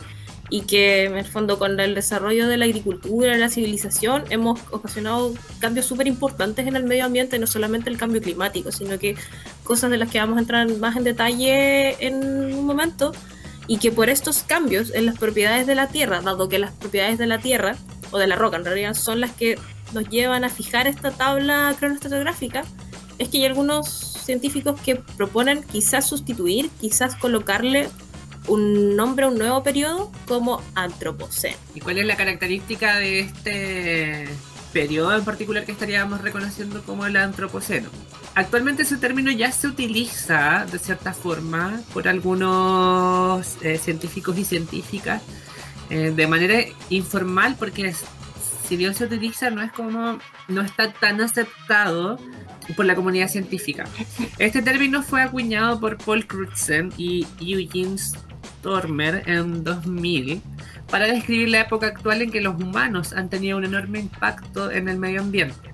[0.49, 5.33] y que en el fondo con el desarrollo de la agricultura, la civilización, hemos ocasionado
[5.59, 9.15] cambios súper importantes en el medio ambiente, no solamente el cambio climático, sino que
[9.63, 12.15] cosas de las que vamos a entrar más en detalle en
[12.55, 13.11] un momento,
[13.67, 17.19] y que por estos cambios en las propiedades de la Tierra, dado que las propiedades
[17.19, 17.75] de la Tierra,
[18.11, 19.59] o de la roca en realidad, son las que
[19.93, 22.63] nos llevan a fijar esta tabla cronoestratigráfica,
[23.19, 27.89] es que hay algunos científicos que proponen quizás sustituir, quizás colocarle
[28.47, 31.57] un nombre un nuevo periodo como Antropoceno.
[31.75, 34.27] ¿Y cuál es la característica de este
[34.73, 37.89] periodo en particular que estaríamos reconociendo como el antropoceno?
[38.35, 45.21] Actualmente ese término ya se utiliza de cierta forma por algunos eh, científicos y científicas
[45.89, 48.03] eh, de manera informal porque es-
[48.67, 52.19] si bien se utiliza no es como no está tan aceptado
[52.75, 53.85] por la comunidad científica.
[54.37, 57.95] Este término fue acuñado por Paul Crutzen y Eugene
[58.59, 60.41] Stormer en 2000
[60.89, 64.89] para describir la época actual en que los humanos han tenido un enorme impacto en
[64.89, 65.73] el medio ambiente.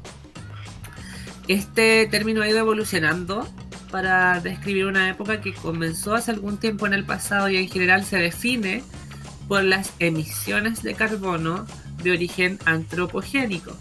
[1.47, 3.47] Este término ha ido evolucionando
[3.91, 8.03] para describir una época que comenzó hace algún tiempo en el pasado y en general
[8.03, 8.83] se define
[9.47, 11.65] por las emisiones de carbono
[12.03, 13.77] de origen antropogénico.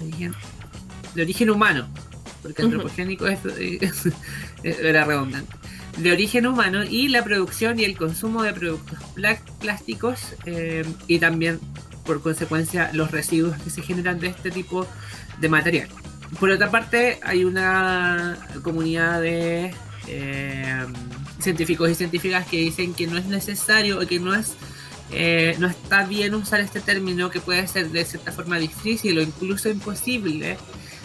[0.00, 0.34] Origen-
[1.14, 1.88] de origen humano,
[2.42, 3.40] porque antropogénico es,
[4.62, 5.61] era redundante
[5.98, 8.98] de origen humano y la producción y el consumo de productos
[9.60, 11.60] plásticos eh, y también
[12.04, 14.86] por consecuencia los residuos que se generan de este tipo
[15.40, 15.88] de material.
[16.40, 19.74] Por otra parte, hay una comunidad de
[20.08, 20.86] eh,
[21.40, 24.54] científicos y científicas que dicen que no es necesario o que no es
[25.14, 29.22] eh, no está bien usar este término que puede ser de cierta forma difícil o
[29.22, 30.56] incluso imposible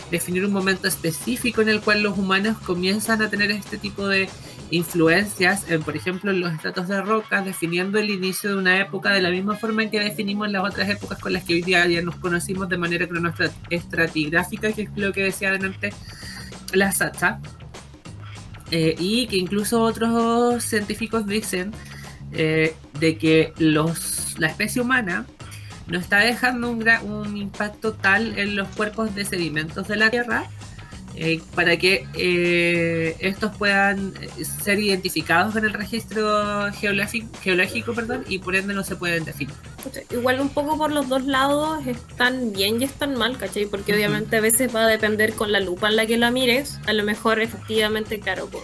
[0.10, 4.30] definir un momento específico en el cual los humanos comienzan a tener este tipo de
[4.72, 9.22] influencias, en, por ejemplo, los estratos de roca, definiendo el inicio de una época de
[9.22, 12.16] la misma forma en que definimos las otras épocas con las que hoy día nos
[12.16, 15.96] conocimos de manera cronoestratigráfica, que es lo que decía antes
[16.74, 17.40] la Sacha.
[18.70, 21.72] Eh, y que incluso otros científicos dicen
[22.34, 25.26] eh, de que los, la especie humana
[25.88, 30.50] no está dejando un, un impacto tal en los cuerpos de sedimentos de la Tierra
[31.20, 34.14] eh, para que eh, estos puedan
[34.64, 39.56] ser identificados en el registro geológico, geológico perdón, y por ende no se pueden definir.
[40.12, 43.66] Igual un poco por los dos lados están bien y están mal, ¿cachai?
[43.66, 46.80] Porque obviamente a veces va a depender con la lupa en la que la mires.
[46.86, 48.62] A lo mejor efectivamente, claro, po,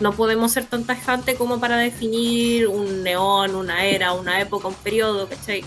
[0.00, 4.74] no podemos ser tan tajante como para definir un neón, una era, una época, un
[4.74, 5.64] periodo, ¿cachai?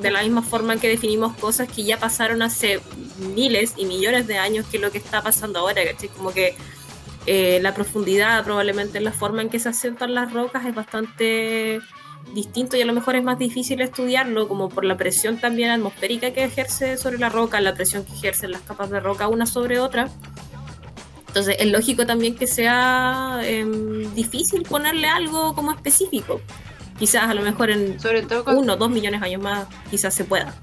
[0.00, 2.80] De la misma forma que definimos cosas que ya pasaron hace
[3.34, 6.08] miles y millones de años que lo que está pasando ahora, ¿cachai?
[6.08, 6.56] Como que
[7.26, 11.80] eh, la profundidad, probablemente la forma en que se asientan las rocas es bastante
[12.34, 16.32] distinto y a lo mejor es más difícil estudiarlo, como por la presión también atmosférica
[16.32, 19.78] que ejerce sobre la roca, la presión que ejercen las capas de roca una sobre
[19.78, 20.08] otra.
[21.28, 26.40] Entonces es lógico también que sea em, difícil ponerle algo como específico.
[26.98, 29.66] Quizás a lo mejor en Sobre todo con- uno o dos millones de años más
[29.90, 30.54] quizás se pueda.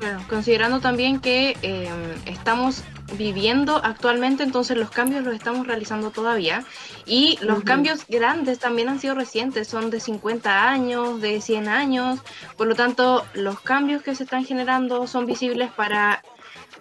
[0.00, 1.88] Claro, considerando también que eh,
[2.26, 2.82] estamos
[3.16, 6.64] viviendo actualmente, entonces los cambios los estamos realizando todavía.
[7.06, 12.20] Y los cambios grandes también han sido recientes, son de 50 años, de 100 años.
[12.56, 16.22] Por lo tanto, los cambios que se están generando son visibles para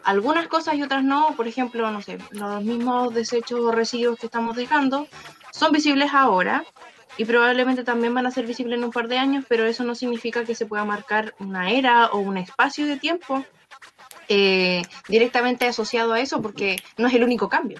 [0.03, 1.35] algunas cosas y otras no.
[1.35, 5.07] Por ejemplo, no sé, los mismos desechos o residuos que estamos dejando
[5.51, 6.63] son visibles ahora
[7.17, 9.95] y probablemente también van a ser visibles en un par de años, pero eso no
[9.95, 13.45] significa que se pueda marcar una era o un espacio de tiempo
[14.29, 17.79] eh, directamente asociado a eso, porque no es el único cambio.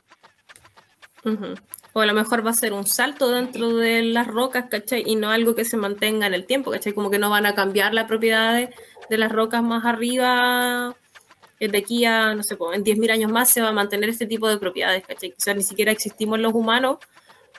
[1.93, 5.03] O a lo mejor va a ser un salto dentro de las rocas, ¿cachai?
[5.05, 6.93] Y no algo que se mantenga en el tiempo, ¿cachai?
[6.93, 8.69] Como que no van a cambiar las propiedades
[9.09, 10.95] de las rocas más arriba.
[11.59, 14.25] eh, De aquí a, no sé, en 10.000 años más se va a mantener este
[14.25, 15.31] tipo de propiedades, ¿cachai?
[15.31, 16.97] O sea, ni siquiera existimos los humanos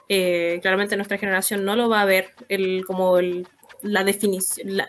[0.07, 3.47] Eh, claramente nuestra generación no lo va a ver el, como el,
[3.81, 4.83] la definición,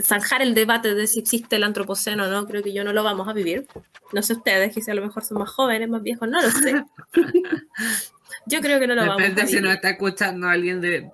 [0.00, 3.02] zanjar el debate de si existe el antropoceno o no, creo que yo no lo
[3.02, 3.66] vamos a vivir.
[4.12, 6.84] No sé ustedes, quizá a lo mejor son más jóvenes, más viejos, no lo sé.
[8.46, 9.34] yo creo que no lo vamos a vivir.
[9.34, 11.10] Depende si nos está escuchando alguien de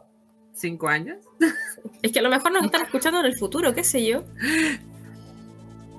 [0.55, 1.18] 5 años.
[2.03, 4.24] Es que a lo mejor nos están escuchando en el futuro, qué sé yo.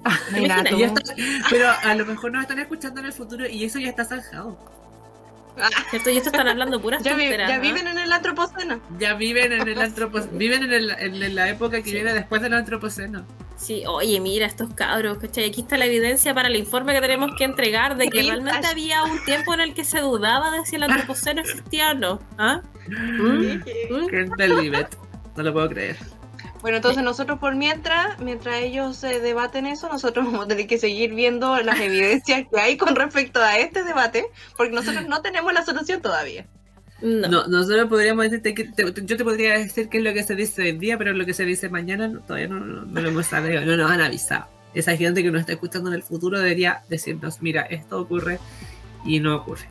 [1.50, 4.60] pero a lo mejor nos están escuchando en el futuro y eso ya está zanjado.
[5.90, 6.10] ¿Cierto?
[6.10, 8.82] Y esto están hablando puras ya, ya viven en el antropoceno.
[8.98, 10.38] Ya viven en el antropoceno.
[10.38, 13.26] viven en, el, en, la época que viene después del antropoceno.
[13.58, 15.46] Sí, oye, mira estos cabros, ¿cachai?
[15.46, 19.04] Aquí está la evidencia para el informe que tenemos que entregar de que realmente había
[19.04, 22.20] un tiempo en el que se dudaba de si el antropoceno existía o no.
[22.38, 22.62] ¿Ah?
[22.88, 23.62] ¿Mm?
[23.92, 24.86] ¿Mm?
[25.36, 25.98] No lo puedo creer.
[26.62, 30.78] Bueno, entonces nosotros por mientras, mientras ellos se debaten eso, nosotros vamos a tener que
[30.78, 34.26] seguir viendo las evidencias que hay con respecto a este debate,
[34.58, 36.46] porque nosotros no tenemos la solución todavía.
[37.02, 38.70] No, nosotros podríamos decirte que
[39.04, 41.34] yo te podría decir qué es lo que se dice hoy día, pero lo que
[41.34, 44.46] se dice mañana todavía no, lo hemos sabido, no nos han avisado.
[44.76, 48.38] Esa gente que nos está escuchando en el futuro debería decirnos, mira, esto ocurre
[49.04, 49.68] y no ocurre.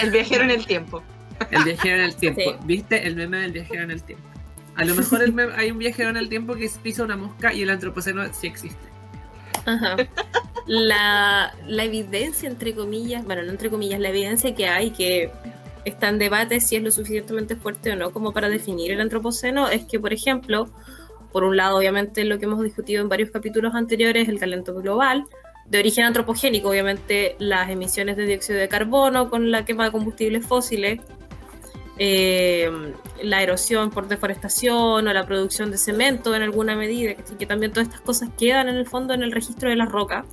[0.00, 1.04] El viajero en el tiempo.
[1.52, 2.58] El viajero en el tiempo.
[2.64, 4.35] ¿Viste el meme del viajero en el tiempo?
[4.76, 5.20] A lo mejor
[5.56, 8.78] hay un viajero en el tiempo que pisa una mosca y el antropoceno sí existe.
[9.64, 9.96] Ajá.
[10.66, 15.30] La, la, evidencia, entre comillas, bueno, no entre comillas, la evidencia que hay que
[15.84, 19.68] está en debate si es lo suficientemente fuerte o no como para definir el antropoceno
[19.68, 20.68] es que, por ejemplo,
[21.32, 25.24] por un lado, obviamente, lo que hemos discutido en varios capítulos anteriores, el calentamiento global,
[25.66, 30.46] de origen antropogénico, obviamente, las emisiones de dióxido de carbono con la quema de combustibles
[30.46, 31.00] fósiles,
[31.98, 32.70] eh,
[33.22, 37.88] la erosión por deforestación o la producción de cemento en alguna medida, que, también todas
[37.88, 40.26] estas cosas quedan en el fondo en el registro de las rocas.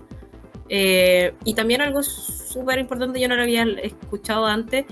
[0.70, 4.86] Eh, y también algo súper importante, yo no lo había escuchado antes,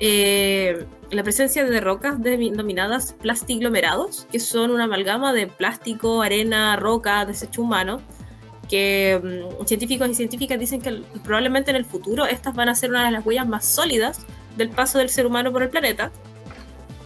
[0.00, 7.24] eh, la presencia de rocas denominadas plastiglomerados, que son una amalgama de plástico, arena, roca,
[7.26, 8.00] desecho humano,
[8.68, 12.90] que mm, científicos y científicas dicen que probablemente en el futuro estas van a ser
[12.90, 14.24] una de las huellas más sólidas
[14.56, 16.10] del paso del ser humano por el planeta.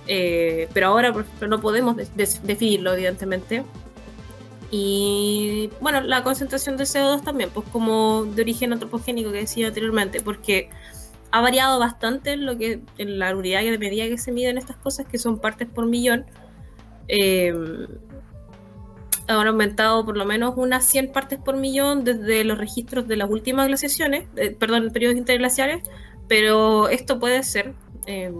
[0.07, 1.13] Eh, pero ahora,
[1.47, 3.65] no podemos definirlo, evidentemente.
[4.71, 10.21] Y bueno, la concentración de CO2 también, pues como de origen antropogénico que decía anteriormente,
[10.21, 10.69] porque
[11.31, 14.77] ha variado bastante en, lo que, en la unidad de medida que se miden estas
[14.77, 16.27] cosas, que son partes por millón.
[17.09, 17.55] Eh,
[19.27, 23.31] han aumentado por lo menos unas 100 partes por millón desde los registros de las
[23.31, 25.83] últimas glaciaciones, eh, perdón, periodos interglaciares,
[26.29, 27.75] pero esto puede ser
[28.07, 28.35] em,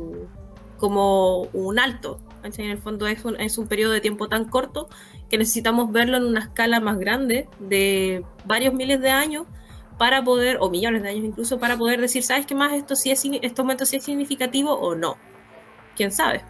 [0.77, 2.21] como un alto.
[2.45, 4.89] En el fondo es un, es un periodo de tiempo tan corto
[5.29, 9.47] que necesitamos verlo en una escala más grande de varios miles de años
[9.99, 12.73] para poder, o millones de años incluso, para poder decir, ¿sabes qué más?
[12.73, 15.17] Esto sí es, este momento sí es significativo o no.
[15.97, 16.43] ¿Quién sabe?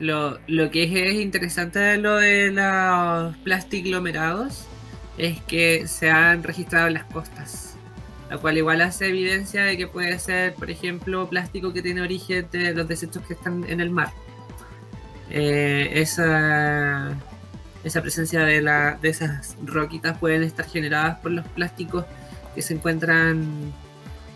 [0.00, 4.66] lo, lo, que es, interesante de lo de los plastiglomerados
[5.16, 7.69] es que se han registrado en las costas
[8.30, 12.46] la cual igual hace evidencia de que puede ser, por ejemplo, plástico que tiene origen
[12.52, 14.12] de los desechos que están en el mar.
[15.30, 17.10] Eh, esa,
[17.82, 22.04] esa presencia de, la, de esas roquitas pueden estar generadas por los plásticos
[22.54, 23.72] que se encuentran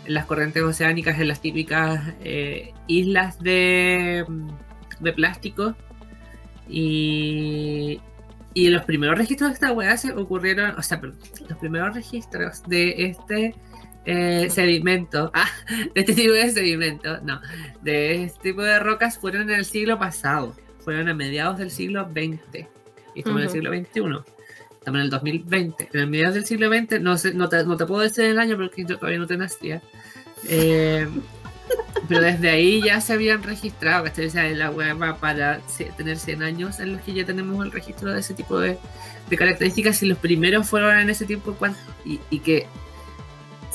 [0.05, 4.25] en las corrientes oceánicas, en las típicas eh, islas de,
[4.99, 5.73] de plástico.
[6.67, 8.01] Y,
[8.53, 13.05] y los primeros registros de esta weá se ocurrieron, o sea, los primeros registros de
[13.05, 13.55] este
[14.05, 15.49] eh, sedimento, ah,
[15.93, 17.41] de este tipo de sedimento, no,
[17.81, 22.07] de este tipo de rocas fueron en el siglo pasado, fueron a mediados del siglo
[22.11, 22.67] XX,
[23.15, 24.31] y estamos en el siglo XXI,
[24.77, 27.77] estamos en el 2020, en el mediados del siglo XX, no, sé, no, te, no
[27.77, 29.81] te puedo decir el año porque yo todavía no te nacía,
[30.47, 31.07] eh,
[32.07, 35.61] pero desde ahí ya se habían registrado, que sea, la web va para
[35.97, 38.77] tener 100 años en los que ya tenemos el registro de ese tipo de,
[39.29, 41.57] de características y los primeros fueron en ese tiempo
[42.05, 42.67] y, y que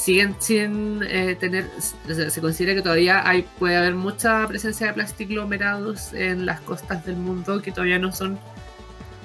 [0.00, 6.14] siguen sin eh, tener, se considera que todavía hay, puede haber mucha presencia de plastiglomerados
[6.14, 8.38] en las costas del mundo que todavía no son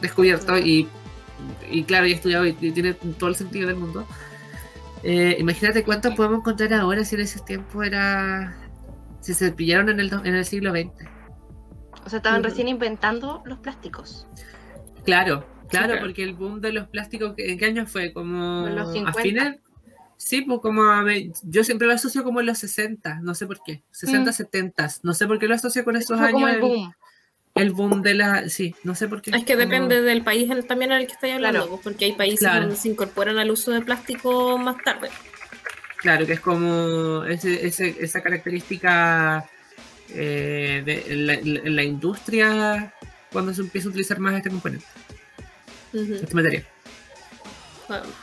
[0.01, 0.89] descubiertos y,
[1.71, 4.05] y claro, y estudiado y, tiene todo el sentido del mundo.
[5.03, 8.57] Eh, imagínate cuánto podemos encontrar ahora si en ese tiempo era,
[9.21, 10.89] si se pillaron en el, en el siglo XX.
[12.05, 14.27] O sea, estaban recién inventando los plásticos.
[15.05, 18.11] Claro, claro, porque el boom de los plásticos, ¿en qué año fue?
[18.11, 19.59] Como a fines,
[20.17, 20.83] Sí, pues como
[21.43, 24.89] yo siempre lo asocio como en los 60, no sé por qué, 60, 70, mm.
[25.03, 26.49] no sé por qué lo asocio con estos años.
[26.49, 26.93] el, boom.
[27.53, 29.31] El, boom de la, sí, no sé por qué.
[29.31, 32.51] Es que depende del país también en el que estoy hablando, pues, porque hay países
[32.51, 35.09] donde se incorporan al uso de plástico más tarde.
[35.97, 39.49] Claro, que es como ese, esa característica
[40.09, 41.15] eh, de,
[41.65, 42.93] la, industria
[43.31, 44.85] cuando se empieza a utilizar más este componente,
[45.93, 46.65] este material.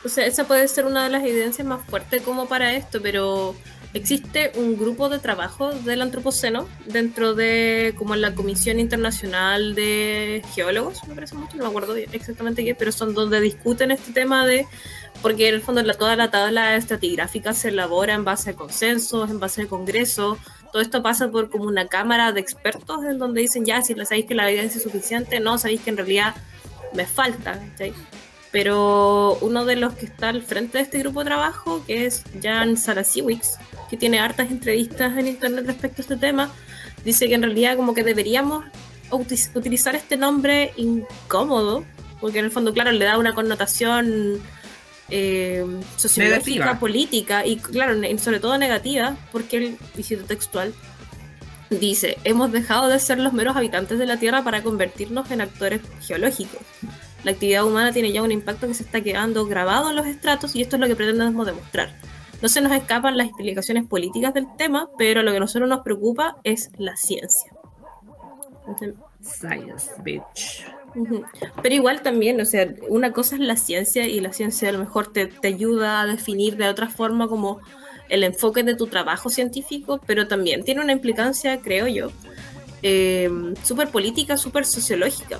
[0.03, 3.55] O sea, esa puede ser una de las evidencias más fuertes como para esto, pero
[3.93, 11.07] existe un grupo de trabajo del antropoceno dentro de como la Comisión Internacional de Geólogos,
[11.07, 14.65] me parece mucho, no me acuerdo exactamente qué, pero son donde discuten este tema de,
[15.21, 19.29] porque en el fondo la, toda la tabla estratigráfica se elabora en base a consensos,
[19.29, 20.39] en base a congreso,
[20.71, 24.25] todo esto pasa por como una cámara de expertos en donde dicen ya, si sabéis
[24.25, 26.33] que la evidencia es suficiente, no, sabéis que en realidad
[26.93, 27.61] me falta,
[28.53, 32.21] pero uno de los que está al frente de este grupo de trabajo, que es
[32.41, 33.57] Jan Sarasiewicz,
[33.89, 36.51] que tiene hartas entrevistas en internet respecto a este tema,
[37.03, 38.63] dice que en realidad como que deberíamos
[39.09, 41.83] utilizar este nombre incómodo,
[42.21, 44.39] porque en el fondo, claro, le da una connotación
[45.09, 45.65] eh,
[45.97, 50.75] sociológica, política y, claro, sobre todo negativa, porque el visito textual
[51.71, 55.81] dice, hemos dejado de ser los meros habitantes de la Tierra para convertirnos en actores
[56.01, 56.61] geológicos
[57.23, 60.55] la actividad humana tiene ya un impacto que se está quedando grabado en los estratos
[60.55, 61.95] y esto es lo que pretendemos demostrar.
[62.41, 65.81] No se nos escapan las explicaciones políticas del tema, pero lo que a nosotros nos
[65.81, 67.53] preocupa es la ciencia.
[69.21, 70.65] Science, bitch.
[71.61, 74.79] Pero igual también, o sea, una cosa es la ciencia y la ciencia a lo
[74.79, 77.61] mejor te, ayuda a definir de otra forma como
[78.09, 82.11] el enfoque de tu trabajo científico, pero también tiene una implicancia, creo yo,
[82.83, 83.29] eh,
[83.63, 85.39] súper política, súper sociológica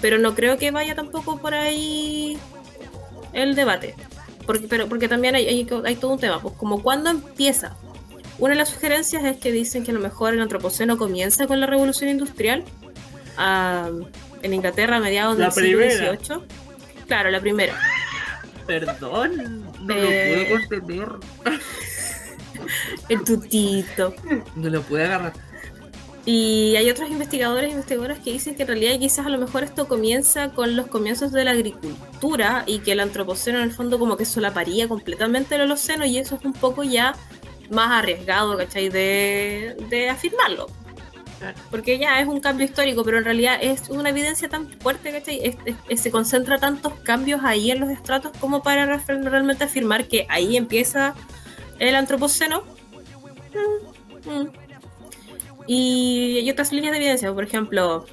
[0.00, 2.38] pero no creo que vaya tampoco por ahí
[3.32, 3.94] el debate.
[4.46, 7.76] Porque, pero, porque también hay, hay, todo un tema, pues como cuando empieza.
[8.38, 11.60] Una de las sugerencias es que dicen que a lo mejor el antropoceno comienza con
[11.60, 12.64] la revolución industrial
[14.42, 16.40] en Inglaterra a mediados del siglo XVIII.
[17.06, 17.78] Claro, la primera.
[18.66, 21.08] Perdón, no lo eh, puedo contener.
[23.08, 24.14] el tutito.
[24.54, 25.49] No lo pude agarrar.
[26.26, 29.64] Y hay otros investigadores e investigadoras que dicen que en realidad quizás a lo mejor
[29.64, 33.98] esto comienza con los comienzos de la agricultura y que el antropoceno en el fondo
[33.98, 37.14] como que solaparía completamente el holoceno y eso es un poco ya
[37.70, 38.90] más arriesgado, ¿cachai?
[38.90, 40.66] De, de afirmarlo.
[41.70, 45.56] Porque ya es un cambio histórico, pero en realidad es una evidencia tan fuerte, ¿cachai?
[45.96, 51.14] se concentra tantos cambios ahí en los estratos como para realmente afirmar que ahí empieza
[51.78, 52.62] el antropoceno.
[54.26, 54.59] Mm, mm.
[55.72, 58.04] Y hay otras líneas de evidencia, por ejemplo,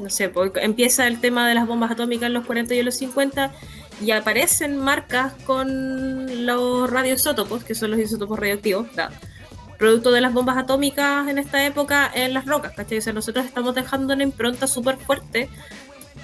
[0.00, 2.86] no sé, pues, empieza el tema de las bombas atómicas en los 40 y en
[2.86, 3.52] los 50
[4.00, 8.86] y aparecen marcas con los radioisótopos, que son los isótopos radioactivos,
[9.76, 12.96] producto de las bombas atómicas en esta época en las rocas, ¿cachai?
[12.96, 15.50] O sea, nosotros estamos dejando una impronta súper fuerte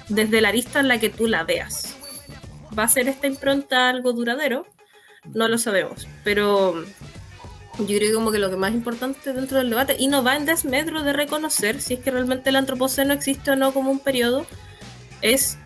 [0.07, 1.95] desde la vista en la que tú la veas.
[2.75, 4.65] ¿Va a ser esta impronta algo duradero?
[5.35, 6.83] No lo sabemos, pero
[7.77, 10.35] yo creo que como que lo que más importante dentro del debate, y no va
[10.35, 13.99] en desmedro de reconocer si es que realmente el antropoceno existe o no como un
[13.99, 14.45] periodo,
[15.21, 15.57] es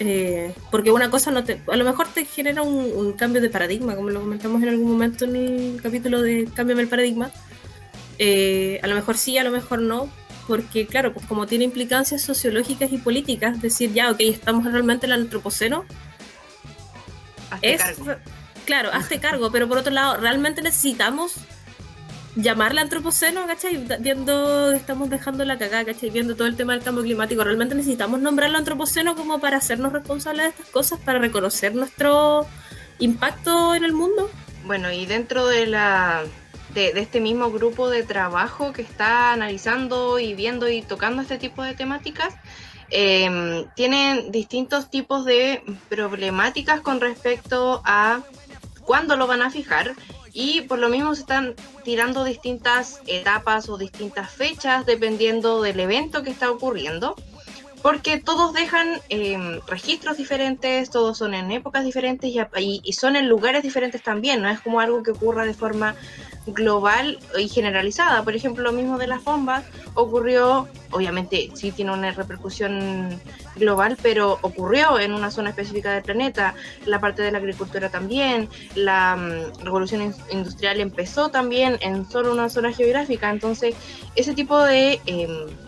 [0.00, 3.96] eh, porque una cosa no te, a lo mejor te genera un, cambio de paradigma,
[3.96, 7.30] como lo comentamos en algún momento en el capítulo de Cámbiame el paradigma.
[8.18, 10.08] Eh, a lo mejor sí, a lo mejor no,
[10.46, 15.12] porque claro, pues como tiene implicancias sociológicas y políticas, decir ya, ok, estamos realmente en
[15.12, 15.84] el antropoceno,
[17.62, 17.82] es,
[18.68, 21.36] claro, hazte cargo, pero por otro lado, ¿realmente necesitamos
[22.36, 23.82] llamarle antropoceno, ¿cachai?
[24.00, 26.10] Viendo, estamos dejando la cagada, ¿cachai?
[26.10, 30.42] Viendo todo el tema del cambio climático, ¿realmente necesitamos nombrarlo antropoceno como para hacernos responsables
[30.42, 32.46] de estas cosas, para reconocer nuestro
[32.98, 34.30] impacto en el mundo?
[34.66, 36.24] Bueno, y dentro de la
[36.74, 41.62] de, este mismo grupo de trabajo que está analizando y viendo y tocando este tipo
[41.62, 42.34] de temáticas,
[42.90, 48.20] eh, tienen distintos tipos de problemáticas con respecto a
[48.88, 49.94] cuándo lo van a fijar.
[50.32, 56.22] Y por lo mismo se están tirando distintas etapas o distintas fechas dependiendo del evento
[56.22, 57.14] que está ocurriendo
[57.82, 63.28] porque todos dejan em, registros diferentes, todos son en épocas diferentes y, y, son en
[63.28, 65.94] lugares diferentes también, no es como algo que ocurra de forma
[66.46, 68.22] global y generalizada.
[68.22, 69.64] Por ejemplo, lo mismo de las bombas
[69.94, 73.20] ocurrió, obviamente sí tiene una repercusión
[73.56, 76.54] global, pero ocurrió en una zona específica del planeta,
[76.86, 82.48] la parte de la agricultura también, la mm, revolución industrial empezó también en solo una
[82.48, 83.74] zona geográfica, entonces
[84.14, 85.00] ese tipo de...
[85.06, 85.67] Em,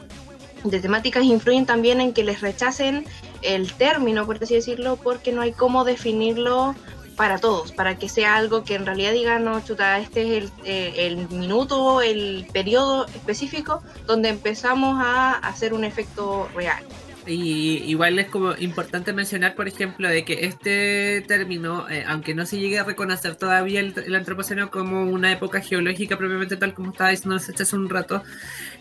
[0.64, 3.04] de temáticas influyen también en que les rechacen
[3.42, 6.74] el término, por así decirlo, porque no hay cómo definirlo
[7.16, 10.52] para todos, para que sea algo que en realidad diga, no, chuta, este es el,
[10.64, 16.82] eh, el minuto, el periodo específico donde empezamos a hacer un efecto real.
[17.26, 22.46] Y igual es como importante mencionar, por ejemplo, de que este término, eh, aunque no
[22.46, 27.10] se llegue a reconocer todavía el, antropoceno como una época geológica propiamente tal como estaba
[27.10, 28.22] diciendo hace un rato,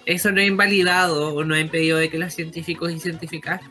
[0.10, 3.62] eso no ha invalidado o no ha impedido de que los científicos y científicas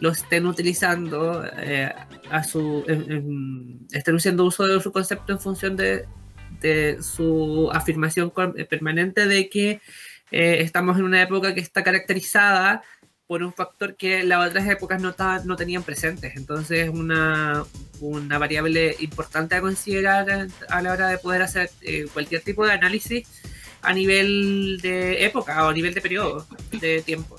[0.00, 1.94] lo estén utilizando eh,
[2.30, 2.84] a su
[3.92, 6.04] estén haciendo uso de su concepto en función de,
[6.60, 8.32] de su afirmación
[8.68, 9.80] permanente de que
[10.32, 12.82] eh, estamos en una época que está caracterizada
[13.28, 15.14] por un factor que las otras épocas no,
[15.44, 16.36] no tenían presentes.
[16.36, 17.64] Entonces, una,
[18.00, 22.72] una variable importante a considerar a la hora de poder hacer eh, cualquier tipo de
[22.72, 23.26] análisis
[23.84, 27.36] a nivel de época o a nivel de periodo de tiempo.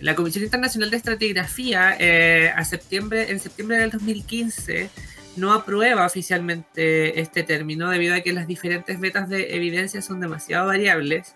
[0.00, 4.90] La Comisión Internacional de Estratigrafía eh, a septiembre, en septiembre del 2015
[5.36, 10.66] no aprueba oficialmente este término debido a que las diferentes metas de evidencia son demasiado
[10.66, 11.34] variables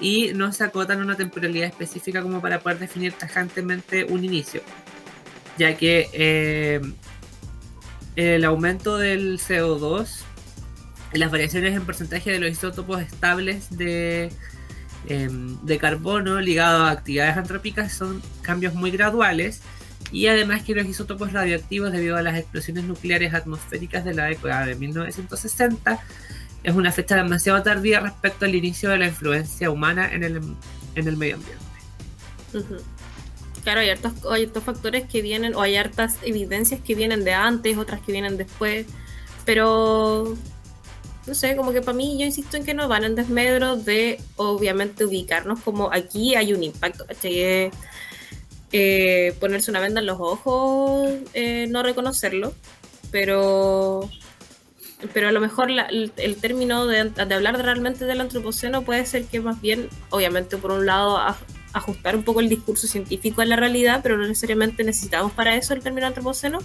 [0.00, 4.62] y no se acotan una temporalidad específica como para poder definir tajantemente un inicio,
[5.58, 6.80] ya que eh,
[8.16, 10.23] el aumento del CO2,
[11.14, 14.32] las variaciones en porcentaje de los isótopos estables de,
[15.08, 19.60] em, de carbono ligados a actividades antrópicas son cambios muy graduales
[20.12, 24.66] y además que los isótopos radioactivos debido a las explosiones nucleares atmosféricas de la década
[24.66, 26.00] de 1960
[26.62, 30.40] es una fecha demasiado tardía respecto al inicio de la influencia humana en el,
[30.94, 31.64] en el medio ambiente.
[33.62, 37.76] Claro, hay hartos, hay factores que vienen, o hay hartas evidencias que vienen de antes,
[37.76, 38.86] otras que vienen después,
[39.44, 40.36] pero
[41.26, 44.20] no sé, como que para mí yo insisto en que no van en desmedro de
[44.36, 47.70] obviamente ubicarnos como aquí hay un impacto, ¿cachai?
[48.72, 52.54] Eh, ponerse una venda en los ojos, eh, no reconocerlo,
[53.10, 54.10] pero
[55.12, 59.60] pero a lo mejor el, término de, hablar realmente del antropoceno puede ser que más
[59.60, 61.18] bien, obviamente por un lado,
[61.72, 65.74] ajustar un poco el discurso científico a la realidad, pero no necesariamente necesitamos para eso
[65.74, 66.58] el término antropoceno,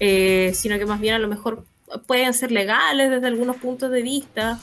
[0.00, 1.64] eh, sino que más bien a lo mejor
[2.06, 4.58] pueden ser legales desde algunos puntos de vista,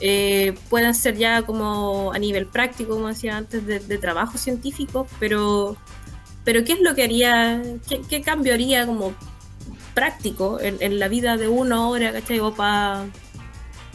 [0.00, 5.76] eh, pueden ser ya como a nivel práctico, como decía antes, de, trabajo científico, pero,
[6.44, 8.54] pero ¿qué es lo que haría, qué, qué cambio
[8.86, 9.14] como
[9.94, 12.40] práctico en, la vida de uno ahora, ¿cachai?
[12.40, 13.04] O para,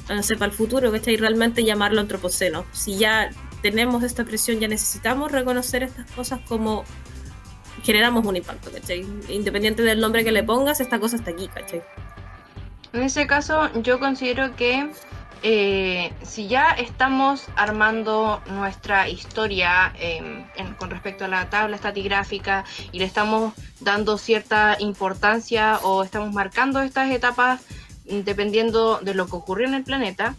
[0.09, 1.17] no sé, para el futuro, ¿cachai?
[1.17, 2.65] Realmente llamarlo antropoceno.
[2.71, 3.30] Si ya
[3.61, 6.84] tenemos esta presión, ya necesitamos reconocer estas cosas como
[7.84, 9.05] generamos un impacto, ¿cachai?
[9.30, 11.82] Independiente del nombre que le pongas, esta cosa está aquí, ¿cachai?
[12.98, 14.89] En ese caso, yo considero que
[15.43, 20.48] eh, si ya estamos armando nuestra historia em,
[20.80, 26.82] con respecto a la tabla estatigráfica y le estamos dando cierta importancia o estamos marcando
[26.82, 27.62] estas etapas
[28.10, 30.36] mm, dependiendo de lo que ocurrió en el planeta,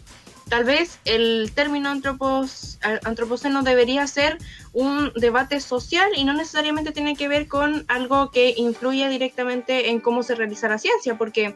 [0.49, 4.37] tal vez el término antropos, antropoceno debería ser
[4.73, 10.01] un debate social y no necesariamente tiene que ver con algo que influya directamente en
[10.01, 11.55] cómo se realiza la ciencia, porque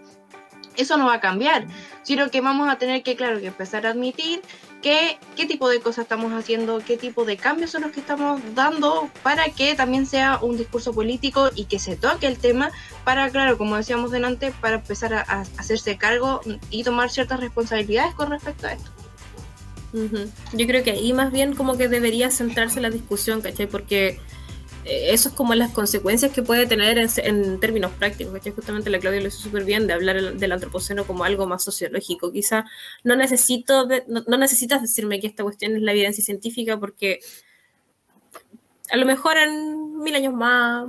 [0.78, 1.66] eso no va a cambiar,
[2.04, 4.42] sino que vamos a tener que, claro, que empezar a admitir
[4.82, 8.42] que, qué tipo de cosas estamos haciendo, qué tipo de cambios son los que estamos
[8.54, 12.72] dando para que también sea un discurso político y que se toque el tema
[13.04, 18.30] para, claro, como decíamos delante, para empezar a, hacerse cargo y tomar ciertas responsabilidades con
[18.30, 18.92] respecto a esto.
[20.54, 23.68] Yo creo que ahí más bien como que debería centrarse la discusión, ¿cachai?
[23.68, 24.20] Porque
[24.86, 29.22] eso es como las consecuencias que puede tener en, términos prácticos, que justamente la Claudia
[29.22, 32.32] lo hizo súper bien de hablar del antropoceno como algo más sociológico.
[32.32, 32.66] Quizá
[33.04, 37.20] no necesito no, necesitas decirme que esta cuestión es la evidencia científica porque
[38.90, 40.86] a lo mejor en mil años más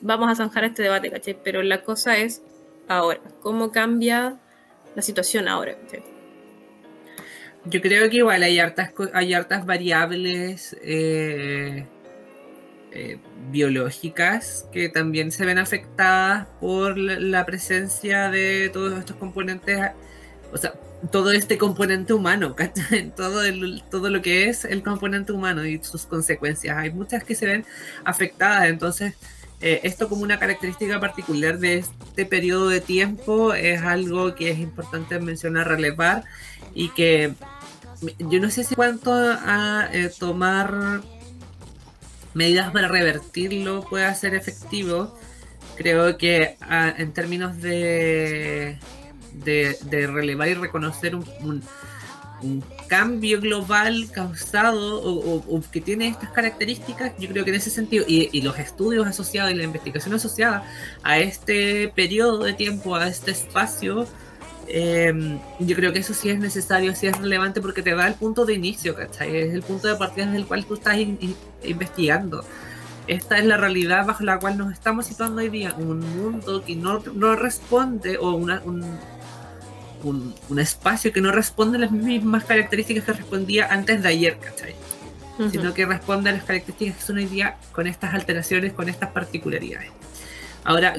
[0.00, 1.38] vamos a zanjar este debate, ¿cachai?
[1.42, 2.42] Pero la cosa es
[2.88, 4.38] ahora, cómo cambia
[4.96, 5.76] la situación ahora,
[7.64, 11.86] Yo creo que igual hay hartas, hay hartas variables eh,
[13.00, 13.18] eh,
[13.52, 19.78] biológicas que también se ven afectadas por la, presencia de todos estos componentes,
[20.52, 20.74] o sea,
[21.12, 22.56] todo este componente humano,
[23.16, 23.42] todo,
[23.88, 26.76] todo lo que es el componente humano y sus consecuencias.
[26.76, 27.64] Hay muchas que se ven
[28.04, 29.14] afectadas, entonces
[29.60, 34.58] eh, esto como una característica particular de este periodo de tiempo es algo que es
[34.58, 36.24] importante mencionar, relevar
[36.74, 37.32] y que
[38.18, 41.00] yo no sé si cuánto a eh, tomar
[42.38, 45.12] medidas para revertirlo pueda ser efectivo,
[45.76, 48.78] creo que ah, en términos de,
[49.32, 51.62] de, relevar y reconocer un,
[52.86, 58.40] cambio global causado o, que tiene estas características, yo creo que en ese sentido, y,
[58.42, 60.62] los estudios asociados y la investigación asociada
[61.02, 64.06] a este periodo de tiempo, a este espacio,
[64.68, 68.14] em, yo creo que eso sí es necesario, sí es relevante porque te da el
[68.14, 69.36] punto de inicio, ¿cachai?
[69.36, 70.96] Es el punto de partida desde el cual tú estás
[71.64, 72.44] investigando.
[73.06, 76.76] Esta es la realidad bajo la cual nos estamos situando hoy día, un mundo que
[76.76, 78.98] no, no responde o una, un,
[80.04, 84.74] un, espacio que no responde a las mismas características que respondía antes de ayer, ¿cachai?
[85.50, 89.10] sino que responde a las características que son hoy día con estas alteraciones, con estas
[89.10, 89.90] particularidades.
[90.64, 90.96] Ahora,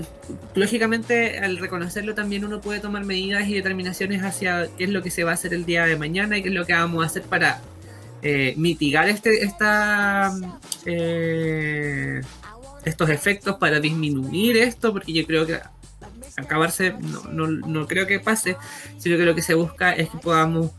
[0.55, 5.11] lógicamente, al reconocerlo también uno puede tomar medidas y determinaciones hacia qué es lo que
[5.11, 7.07] se va a hacer el día de mañana y qué es lo que vamos a
[7.07, 7.61] hacer para
[8.21, 10.33] eh, mitigar este, esta,
[10.85, 12.21] eh,
[12.83, 15.59] estos efectos, para disminuir esto, porque yo creo que
[16.37, 16.95] acabarse
[17.31, 18.57] no, no, creo que pase,
[18.97, 20.71] sino que lo que se busca es que podamos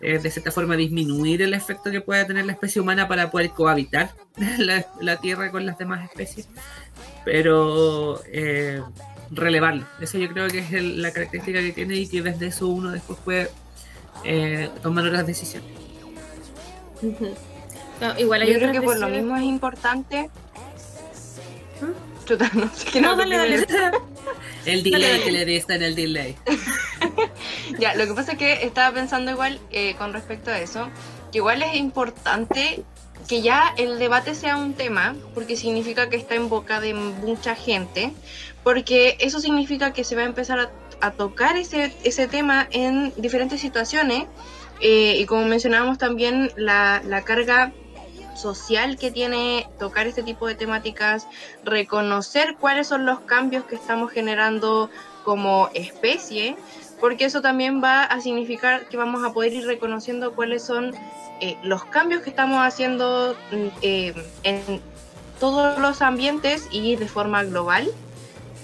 [0.00, 3.50] eh, de cierta forma disminuir el efecto que pueda tener la especie humana para poder
[3.50, 4.10] cohabitar
[5.00, 6.48] la Tierra con las demás especies
[7.24, 8.82] pero eh,
[9.30, 9.86] relevarlo.
[10.00, 13.18] Eso yo creo que es la característica que tiene y que desde eso uno después
[13.24, 13.50] puede
[14.24, 15.70] eh, tomar otras decisiones.
[18.18, 20.30] igual yo creo que por lo mismo es importante.
[21.80, 22.12] ¿Mm?
[22.58, 23.66] no sé no, dale,
[24.64, 26.36] El delay que le diste en el delay.
[27.78, 30.88] ya, lo que pasa es que estaba pensando igual eh, con respecto a eso,
[31.32, 32.84] que igual es importante
[33.28, 37.54] que ya el debate sea un tema, porque significa que está en boca de mucha
[37.54, 38.12] gente,
[38.62, 40.70] porque eso significa que se va a empezar
[41.00, 44.26] a, tocar ese, ese, tema en diferentes situaciones,
[44.80, 47.72] eh, y como mencionábamos también, la, la carga
[48.36, 51.26] social que tiene tocar este tipo de temáticas,
[51.64, 54.90] reconocer cuáles son los cambios que estamos generando
[55.24, 56.56] como especie,
[57.02, 60.94] porque eso también va a significar que vamos a poder ir reconociendo cuáles son
[61.40, 64.80] eh, los cambios que estamos haciendo mm, eh, en
[65.40, 67.88] todos los ambientes y de forma global,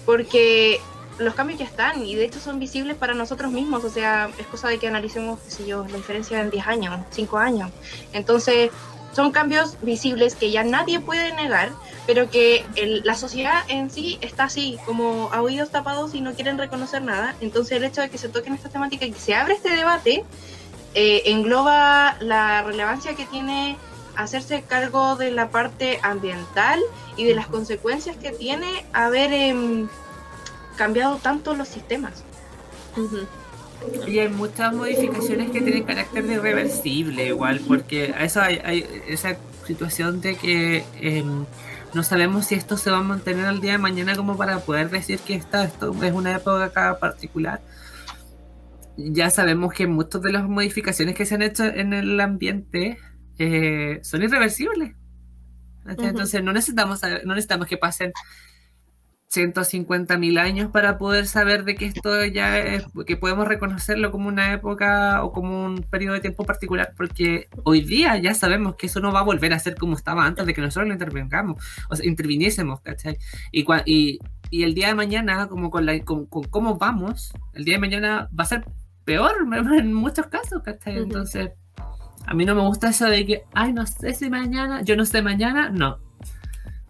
[0.06, 0.80] porque
[1.18, 4.46] los cambios ya están y de hecho son visibles para nosotros mismos, o sea, es
[4.46, 7.72] cosa de que analicemos, qué sé yo, la diferencia en 10 años, 5 años.
[8.12, 8.70] Entonces,
[9.12, 11.70] son cambios visibles que ya nadie puede negar,
[12.06, 12.64] pero que
[13.04, 17.34] la sociedad en sí está así, como a oídos tapados y no quieren reconocer nada.
[17.40, 20.24] Entonces, el hecho de que se toquen estas temáticas y que se abre este debate,
[20.94, 23.76] eh, engloba la relevancia que tiene
[24.16, 26.80] hacerse cargo de la parte ambiental
[27.16, 29.88] y de las consecuencias que tiene haber em,
[30.76, 32.24] cambiado tanto los sistemas.
[34.06, 40.20] Y hay muchas modificaciones que tienen carácter de irreversible igual, porque eso hay, esa situación
[40.20, 41.44] de que em,
[41.94, 44.90] no sabemos si esto se va a mantener al día de mañana como para poder
[44.90, 47.60] decir que esta, esto es una época particular
[48.98, 52.98] ya sabemos que muchas de las modificaciones que se han hecho en el ambiente
[53.38, 54.94] eh, son irreversibles.
[55.86, 58.12] Entonces no necesitamos, no necesitamos que pasen
[59.28, 64.28] 150 mil años para poder saber de que esto ya es, que podemos reconocerlo como
[64.28, 68.86] una época o como un periodo de tiempo particular, porque hoy día ya sabemos que
[68.86, 71.62] eso no va a volver a ser como estaba antes de que nosotros lo intervengamos,
[71.90, 73.18] o sea, interviniésemos, ¿cachai?
[73.52, 74.18] Y, y,
[74.50, 77.80] y el día de mañana, como con, la, con, con cómo vamos, el día de
[77.80, 78.64] mañana va a ser
[79.04, 79.46] peor
[79.78, 80.96] en muchos casos, ¿cachai?
[80.96, 81.50] Entonces,
[82.26, 85.04] a mí no me gusta eso de que, ay, no sé si mañana, yo no
[85.04, 85.98] sé mañana, no.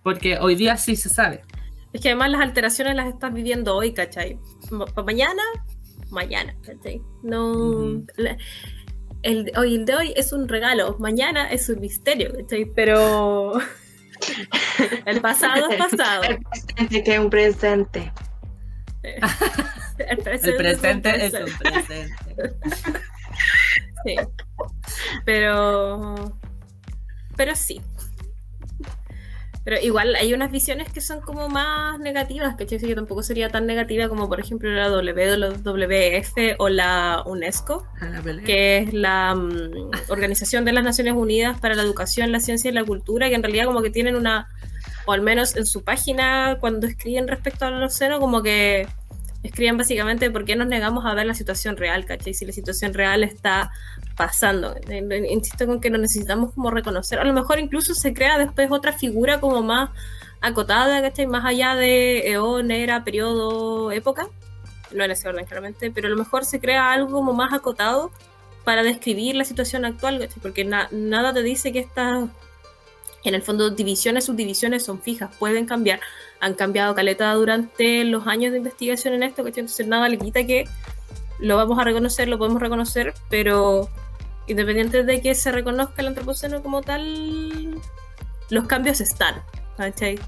[0.05, 1.43] Porque hoy día sí se sabe.
[1.93, 4.39] Es que además las alteraciones las estás viviendo hoy, ¿cachai?
[4.95, 5.43] Para mañana,
[6.11, 7.03] mañana, ¿cachai?
[7.22, 8.03] No.
[9.22, 12.66] el, hoy, el de hoy es un regalo, mañana es un misterio, ¿cachai?
[12.74, 13.55] Pero.
[15.07, 16.22] el pasado es pasado.
[16.24, 18.12] El presente que es un presente.
[19.99, 22.09] El presente, es, un presente.
[24.05, 24.16] sí.
[25.24, 26.14] Pero.
[27.36, 27.80] Pero sí.
[29.68, 33.66] Pero igual hay unas visiones que son como más negativas, que que tampoco sería tan
[33.66, 37.86] negativa como por ejemplo la WWF o la UNESCO,
[38.46, 42.72] que es la mm, Organización de las Naciones Unidas para la Educación, la Ciencia y
[42.72, 44.48] la Cultura, que en realidad como que tienen una,
[45.04, 48.88] o al menos en su página cuando escriben respecto al océano, como que
[49.43, 52.34] escriben básicamente por qué nos negamos a ver la situación real, ¿cachai?
[52.34, 53.70] Si la situación real está
[54.16, 54.74] pasando.
[55.28, 57.18] Insisto con que lo necesitamos como reconocer.
[57.18, 59.91] A lo mejor incluso se crea después otra figura como más
[60.41, 61.26] acotada, ¿cachai?
[61.26, 64.28] Más allá de eón, era, periodo, época.
[64.93, 68.11] No en ese orden, claramente, pero a lo mejor se crea algo como más acotado
[68.64, 70.41] para describir la situación actual, ¿cachai?
[70.43, 72.28] Porque nada te dice que estas,
[73.24, 76.00] en el fondo, divisiones, subdivisiones son fijas, pueden cambiar
[76.40, 80.46] han cambiado caleta durante los años de investigación en esto, que entonces nada le quita
[80.46, 80.68] que
[81.38, 83.88] lo vamos a reconocer, lo podemos reconocer, pero
[84.46, 87.80] independiente de que se reconozca el antropoceno como tal,
[88.50, 89.42] los cambios están,
[89.76, 90.18] ¿cachai?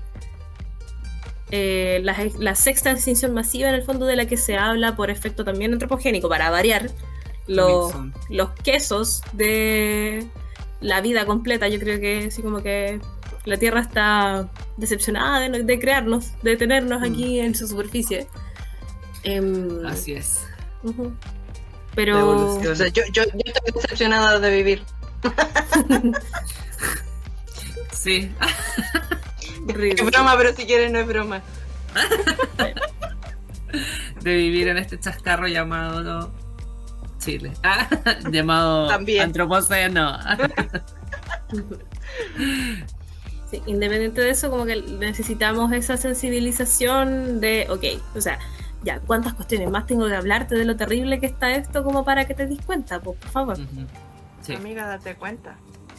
[1.52, 5.44] Eh, la, sexta extinción masiva en el fondo de la que se habla por efecto
[5.44, 6.90] también antropogénico, para variar,
[7.46, 7.92] los,
[8.28, 10.28] los quesos de
[10.80, 13.00] la vida completa, yo creo que así como que
[13.44, 17.44] la Tierra está decepcionada de, crearnos, de tenernos aquí mm.
[17.44, 18.26] en su superficie.
[19.22, 20.46] Em, Así es.
[21.94, 22.60] Pero.
[22.62, 22.92] yo, estoy
[23.74, 24.82] decepcionada de vivir.
[27.92, 28.32] Sí.
[29.68, 31.42] Es broma, pero si quieres no es broma.
[34.22, 36.32] de vivir en este chascarro llamado
[37.20, 37.52] Chile.
[37.62, 37.88] Ah,
[38.32, 39.22] llamado También.
[39.22, 40.18] Antropoceno.
[43.50, 48.38] Sí, independiente de eso, como que necesitamos esa sensibilización de, ok, o sea,
[48.84, 52.26] ya, ¿cuántas cuestiones más tengo que hablarte de lo terrible que está esto como para
[52.26, 53.00] que te des cuenta?
[53.00, 53.56] Pues, por favor.
[54.40, 55.56] Sí, Amiga, date cuenta.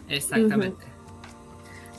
[0.07, 0.86] exactamente.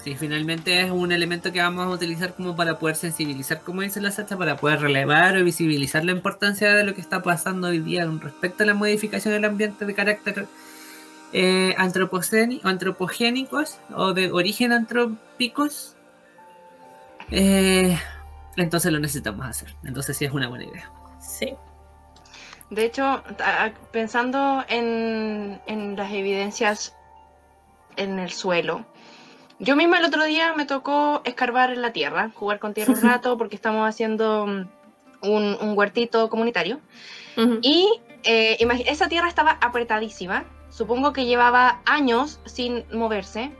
[0.02, 4.00] Sí, finalmente es un elemento que vamos a utilizar como para poder sensibilizar, como dice
[4.00, 7.78] la Sacha, para poder relevar o visibilizar la importancia de lo que está pasando hoy
[7.78, 10.48] día con respecto a la modificación del ambiente de carácter
[11.32, 15.94] eh, antropogénicos o de origen antrópicos.
[17.30, 17.96] Eh,
[18.56, 19.72] entonces lo necesitamos hacer.
[19.84, 20.90] Entonces sí es una buena idea.
[21.20, 21.54] Sí.
[22.70, 23.22] De hecho,
[23.92, 26.96] pensando en, en las evidencias
[27.96, 28.84] en el suelo,
[29.62, 33.00] yo misma el otro día me tocó escarbar en la tierra, jugar con tierra un
[33.02, 34.68] rato porque estamos haciendo mm,
[35.28, 36.80] un, un huertito comunitario.
[37.36, 37.58] Ujú.
[37.62, 37.88] Y
[38.24, 40.44] eh, esa tierra estaba apretadísima.
[40.70, 43.52] Supongo que llevaba años sin moverse.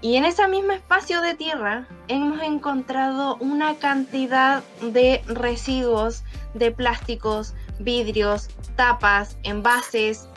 [0.00, 6.22] Y en ese mismo espacio de tierra hemos encontrado una cantidad de residuos
[6.54, 10.28] de plásticos, vidrios, tapas, envases.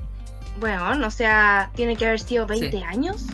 [0.60, 2.84] Bueno, o sea, tiene que haber sido 20 Sí.
[2.84, 3.26] años.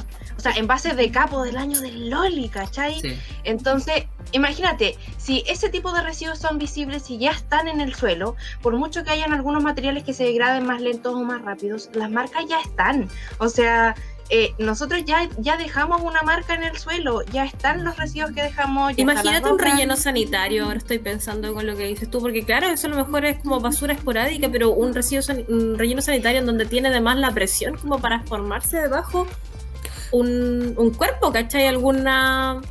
[0.45, 2.99] Sea, envases de capo del año del Loli, ¿cachai?
[3.01, 3.17] Sí.
[3.45, 8.35] Entonces, imagínate, si ese tipo de residuos son visibles y ya están en el suelo,
[8.61, 12.11] por mucho que hayan algunos materiales que se degraden más lentos o más rápidos, las
[12.11, 13.09] marcas ya están.
[13.39, 13.95] O sea,
[14.29, 18.43] eh, nosotros ya, ya dejamos una marca en el suelo, ya están los residuos que
[18.43, 18.95] dejamos.
[18.95, 22.67] ya Imagínate un relleno sanitario, ahora estoy pensando con lo que dices tú, porque claro,
[22.67, 26.41] eso a lo mejor es como basura esporádica, pero un, residuo san- un relleno sanitario
[26.41, 29.25] en donde tiene además la presión como para formarse debajo
[30.11, 31.67] un, un cuerpo, ¿cachai?
[31.67, 32.61] Alguna...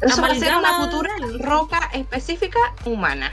[0.00, 1.10] Eso va a ser una futura
[1.40, 3.32] roca específica humana.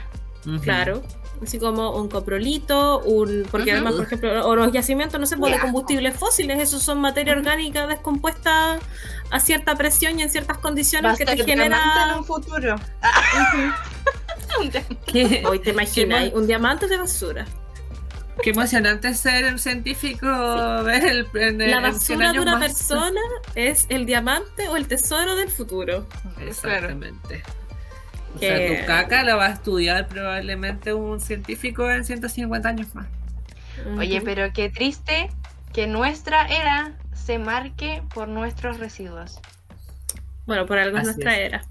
[0.62, 1.04] Claro.
[1.44, 3.46] Así como un coprolito, un.
[3.52, 7.02] Porque además, por ejemplo, o los yacimientos, no sé, pues, de combustibles fósiles, esos son
[7.02, 8.80] materia orgánica descompuesta
[9.30, 12.12] a cierta presión y en ciertas Va condiciones que te genera.
[12.12, 12.76] en un futuro.
[14.60, 15.44] Un diamante.
[15.46, 17.46] Hoy te imaginas, un diamante de basura.
[18.44, 20.28] Qué emocionante ser un científico,
[20.84, 22.68] ver el, en, La en 100 basura de una más.
[22.74, 23.22] persona
[23.56, 26.08] es el diamante o el tesoro del futuro.
[26.42, 27.44] Exactamente.
[28.36, 32.94] O Que- sea, tu caca la va a estudiar probablemente un científico en 150 años
[32.94, 33.08] más.
[33.98, 35.30] Oye, pero qué triste
[35.74, 39.40] que nuestra era se marque por nuestros residuos.
[40.46, 41.46] Bueno, por algo es Así nuestra es.
[41.54, 41.64] era.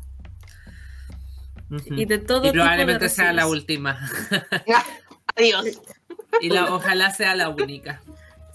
[1.70, 1.94] Ujú.
[1.94, 3.98] Y de todo Y tipo de probablemente sea la última.
[5.36, 5.80] Adiós.
[6.40, 8.00] Y la, ojalá sea la única.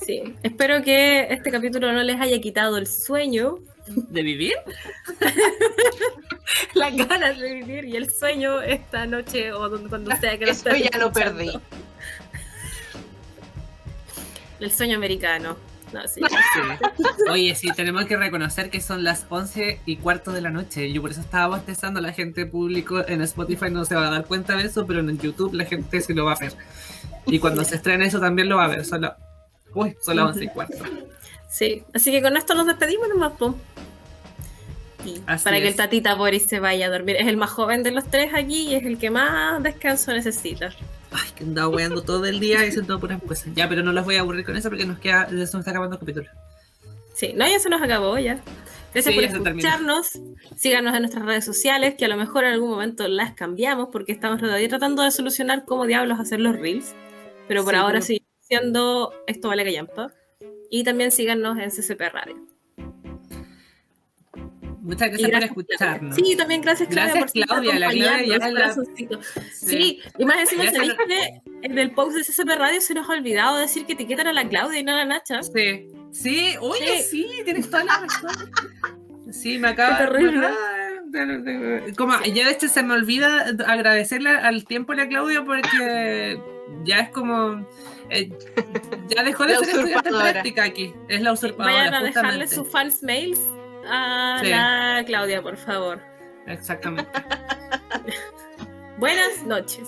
[0.05, 0.35] Sí.
[0.43, 4.53] Espero que este capítulo no les haya quitado el sueño ¿De vivir?
[6.75, 10.51] las ganas de vivir y el sueño esta noche o donde- cuando sea que lo
[10.51, 11.51] Eso ya lo perdí.
[14.59, 15.57] El sueño americano.
[15.93, 16.21] No, sí.
[16.21, 17.01] Sí.
[17.31, 20.91] Oye, sí, tenemos que reconocer que son las 11 y cuarto de la noche.
[20.93, 21.99] Yo por eso estaba bostezando.
[21.99, 25.17] La gente público en Spotify no se va a dar cuenta de eso, pero en
[25.17, 26.53] YouTube la gente sí lo va a ver.
[27.31, 28.85] Y cuando se estrene eso también lo va a ver.
[28.85, 29.13] Solo...
[29.73, 30.77] Uy, son las 11 y cuarto.
[31.49, 31.83] Sí.
[31.93, 33.55] Así que con esto nos despedimos nomás, pum.
[35.03, 37.15] Sí, Así para que el tatita Boris se vaya a dormir.
[37.17, 40.71] Es el más joven de los tres aquí y es el que más descanso necesita.
[41.11, 43.53] Ay, que andaba weando todo el día diciendo puras cosas.
[43.55, 45.71] Ya, pero no los voy a aburrir con eso porque nos queda, se nos está
[45.71, 46.27] acabando el capítulo.
[47.15, 48.39] Sí, no, ya se nos acabó ya.
[48.93, 50.11] Gracias Sí, por ya se escucharnos.
[50.55, 54.11] Síganos en nuestras redes sociales, que a lo mejor en algún momento las cambiamos, porque
[54.11, 56.93] estamos todavía tratando de solucionar cómo diablos hacer los reels.
[57.49, 60.13] Pero por Sí, ahora pero- sigue siendo esto vale callampa.
[60.69, 62.37] Y también síganos en CCP Radio.
[64.81, 66.15] Muchas gracias por escucharnos.
[66.15, 67.79] Sí, también gracias, Claudia, Gracias, por Claudia.
[67.79, 69.19] La Claudia ya la- corazoncito.
[69.51, 72.81] Sí, y más encima, Ya se ¿sabéis lo- que en el post de CCP Radio
[72.81, 75.43] se nos ha olvidado decir que etiquetan a la Claudia y no a la Nacha?
[75.43, 77.27] Sí, sí, oye, Sí.
[77.27, 78.31] sí, tienes toda la razón.
[79.31, 80.47] Sí, me acaba terrible.
[81.95, 86.39] Como ya de hecho se me olvida agradecerle al tiempo a la Claudia porque
[86.83, 87.65] ya es como.
[88.09, 88.29] eh,
[89.07, 90.93] ya dejó de ser estudiante práctica aquí.
[91.07, 91.73] Es la usurpadora.
[91.75, 93.39] Vayan a dejarle sus fans mails
[93.87, 94.49] a Sí.
[94.49, 96.01] la Claudia, por favor.
[96.47, 97.09] Exactamente.
[98.97, 99.87] Buenas noches.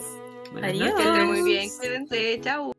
[0.51, 0.93] Buenas Adiós.
[0.93, 1.25] Noches.
[1.25, 1.69] muy bien.
[1.79, 2.41] Cuídense.
[2.41, 2.73] Chau.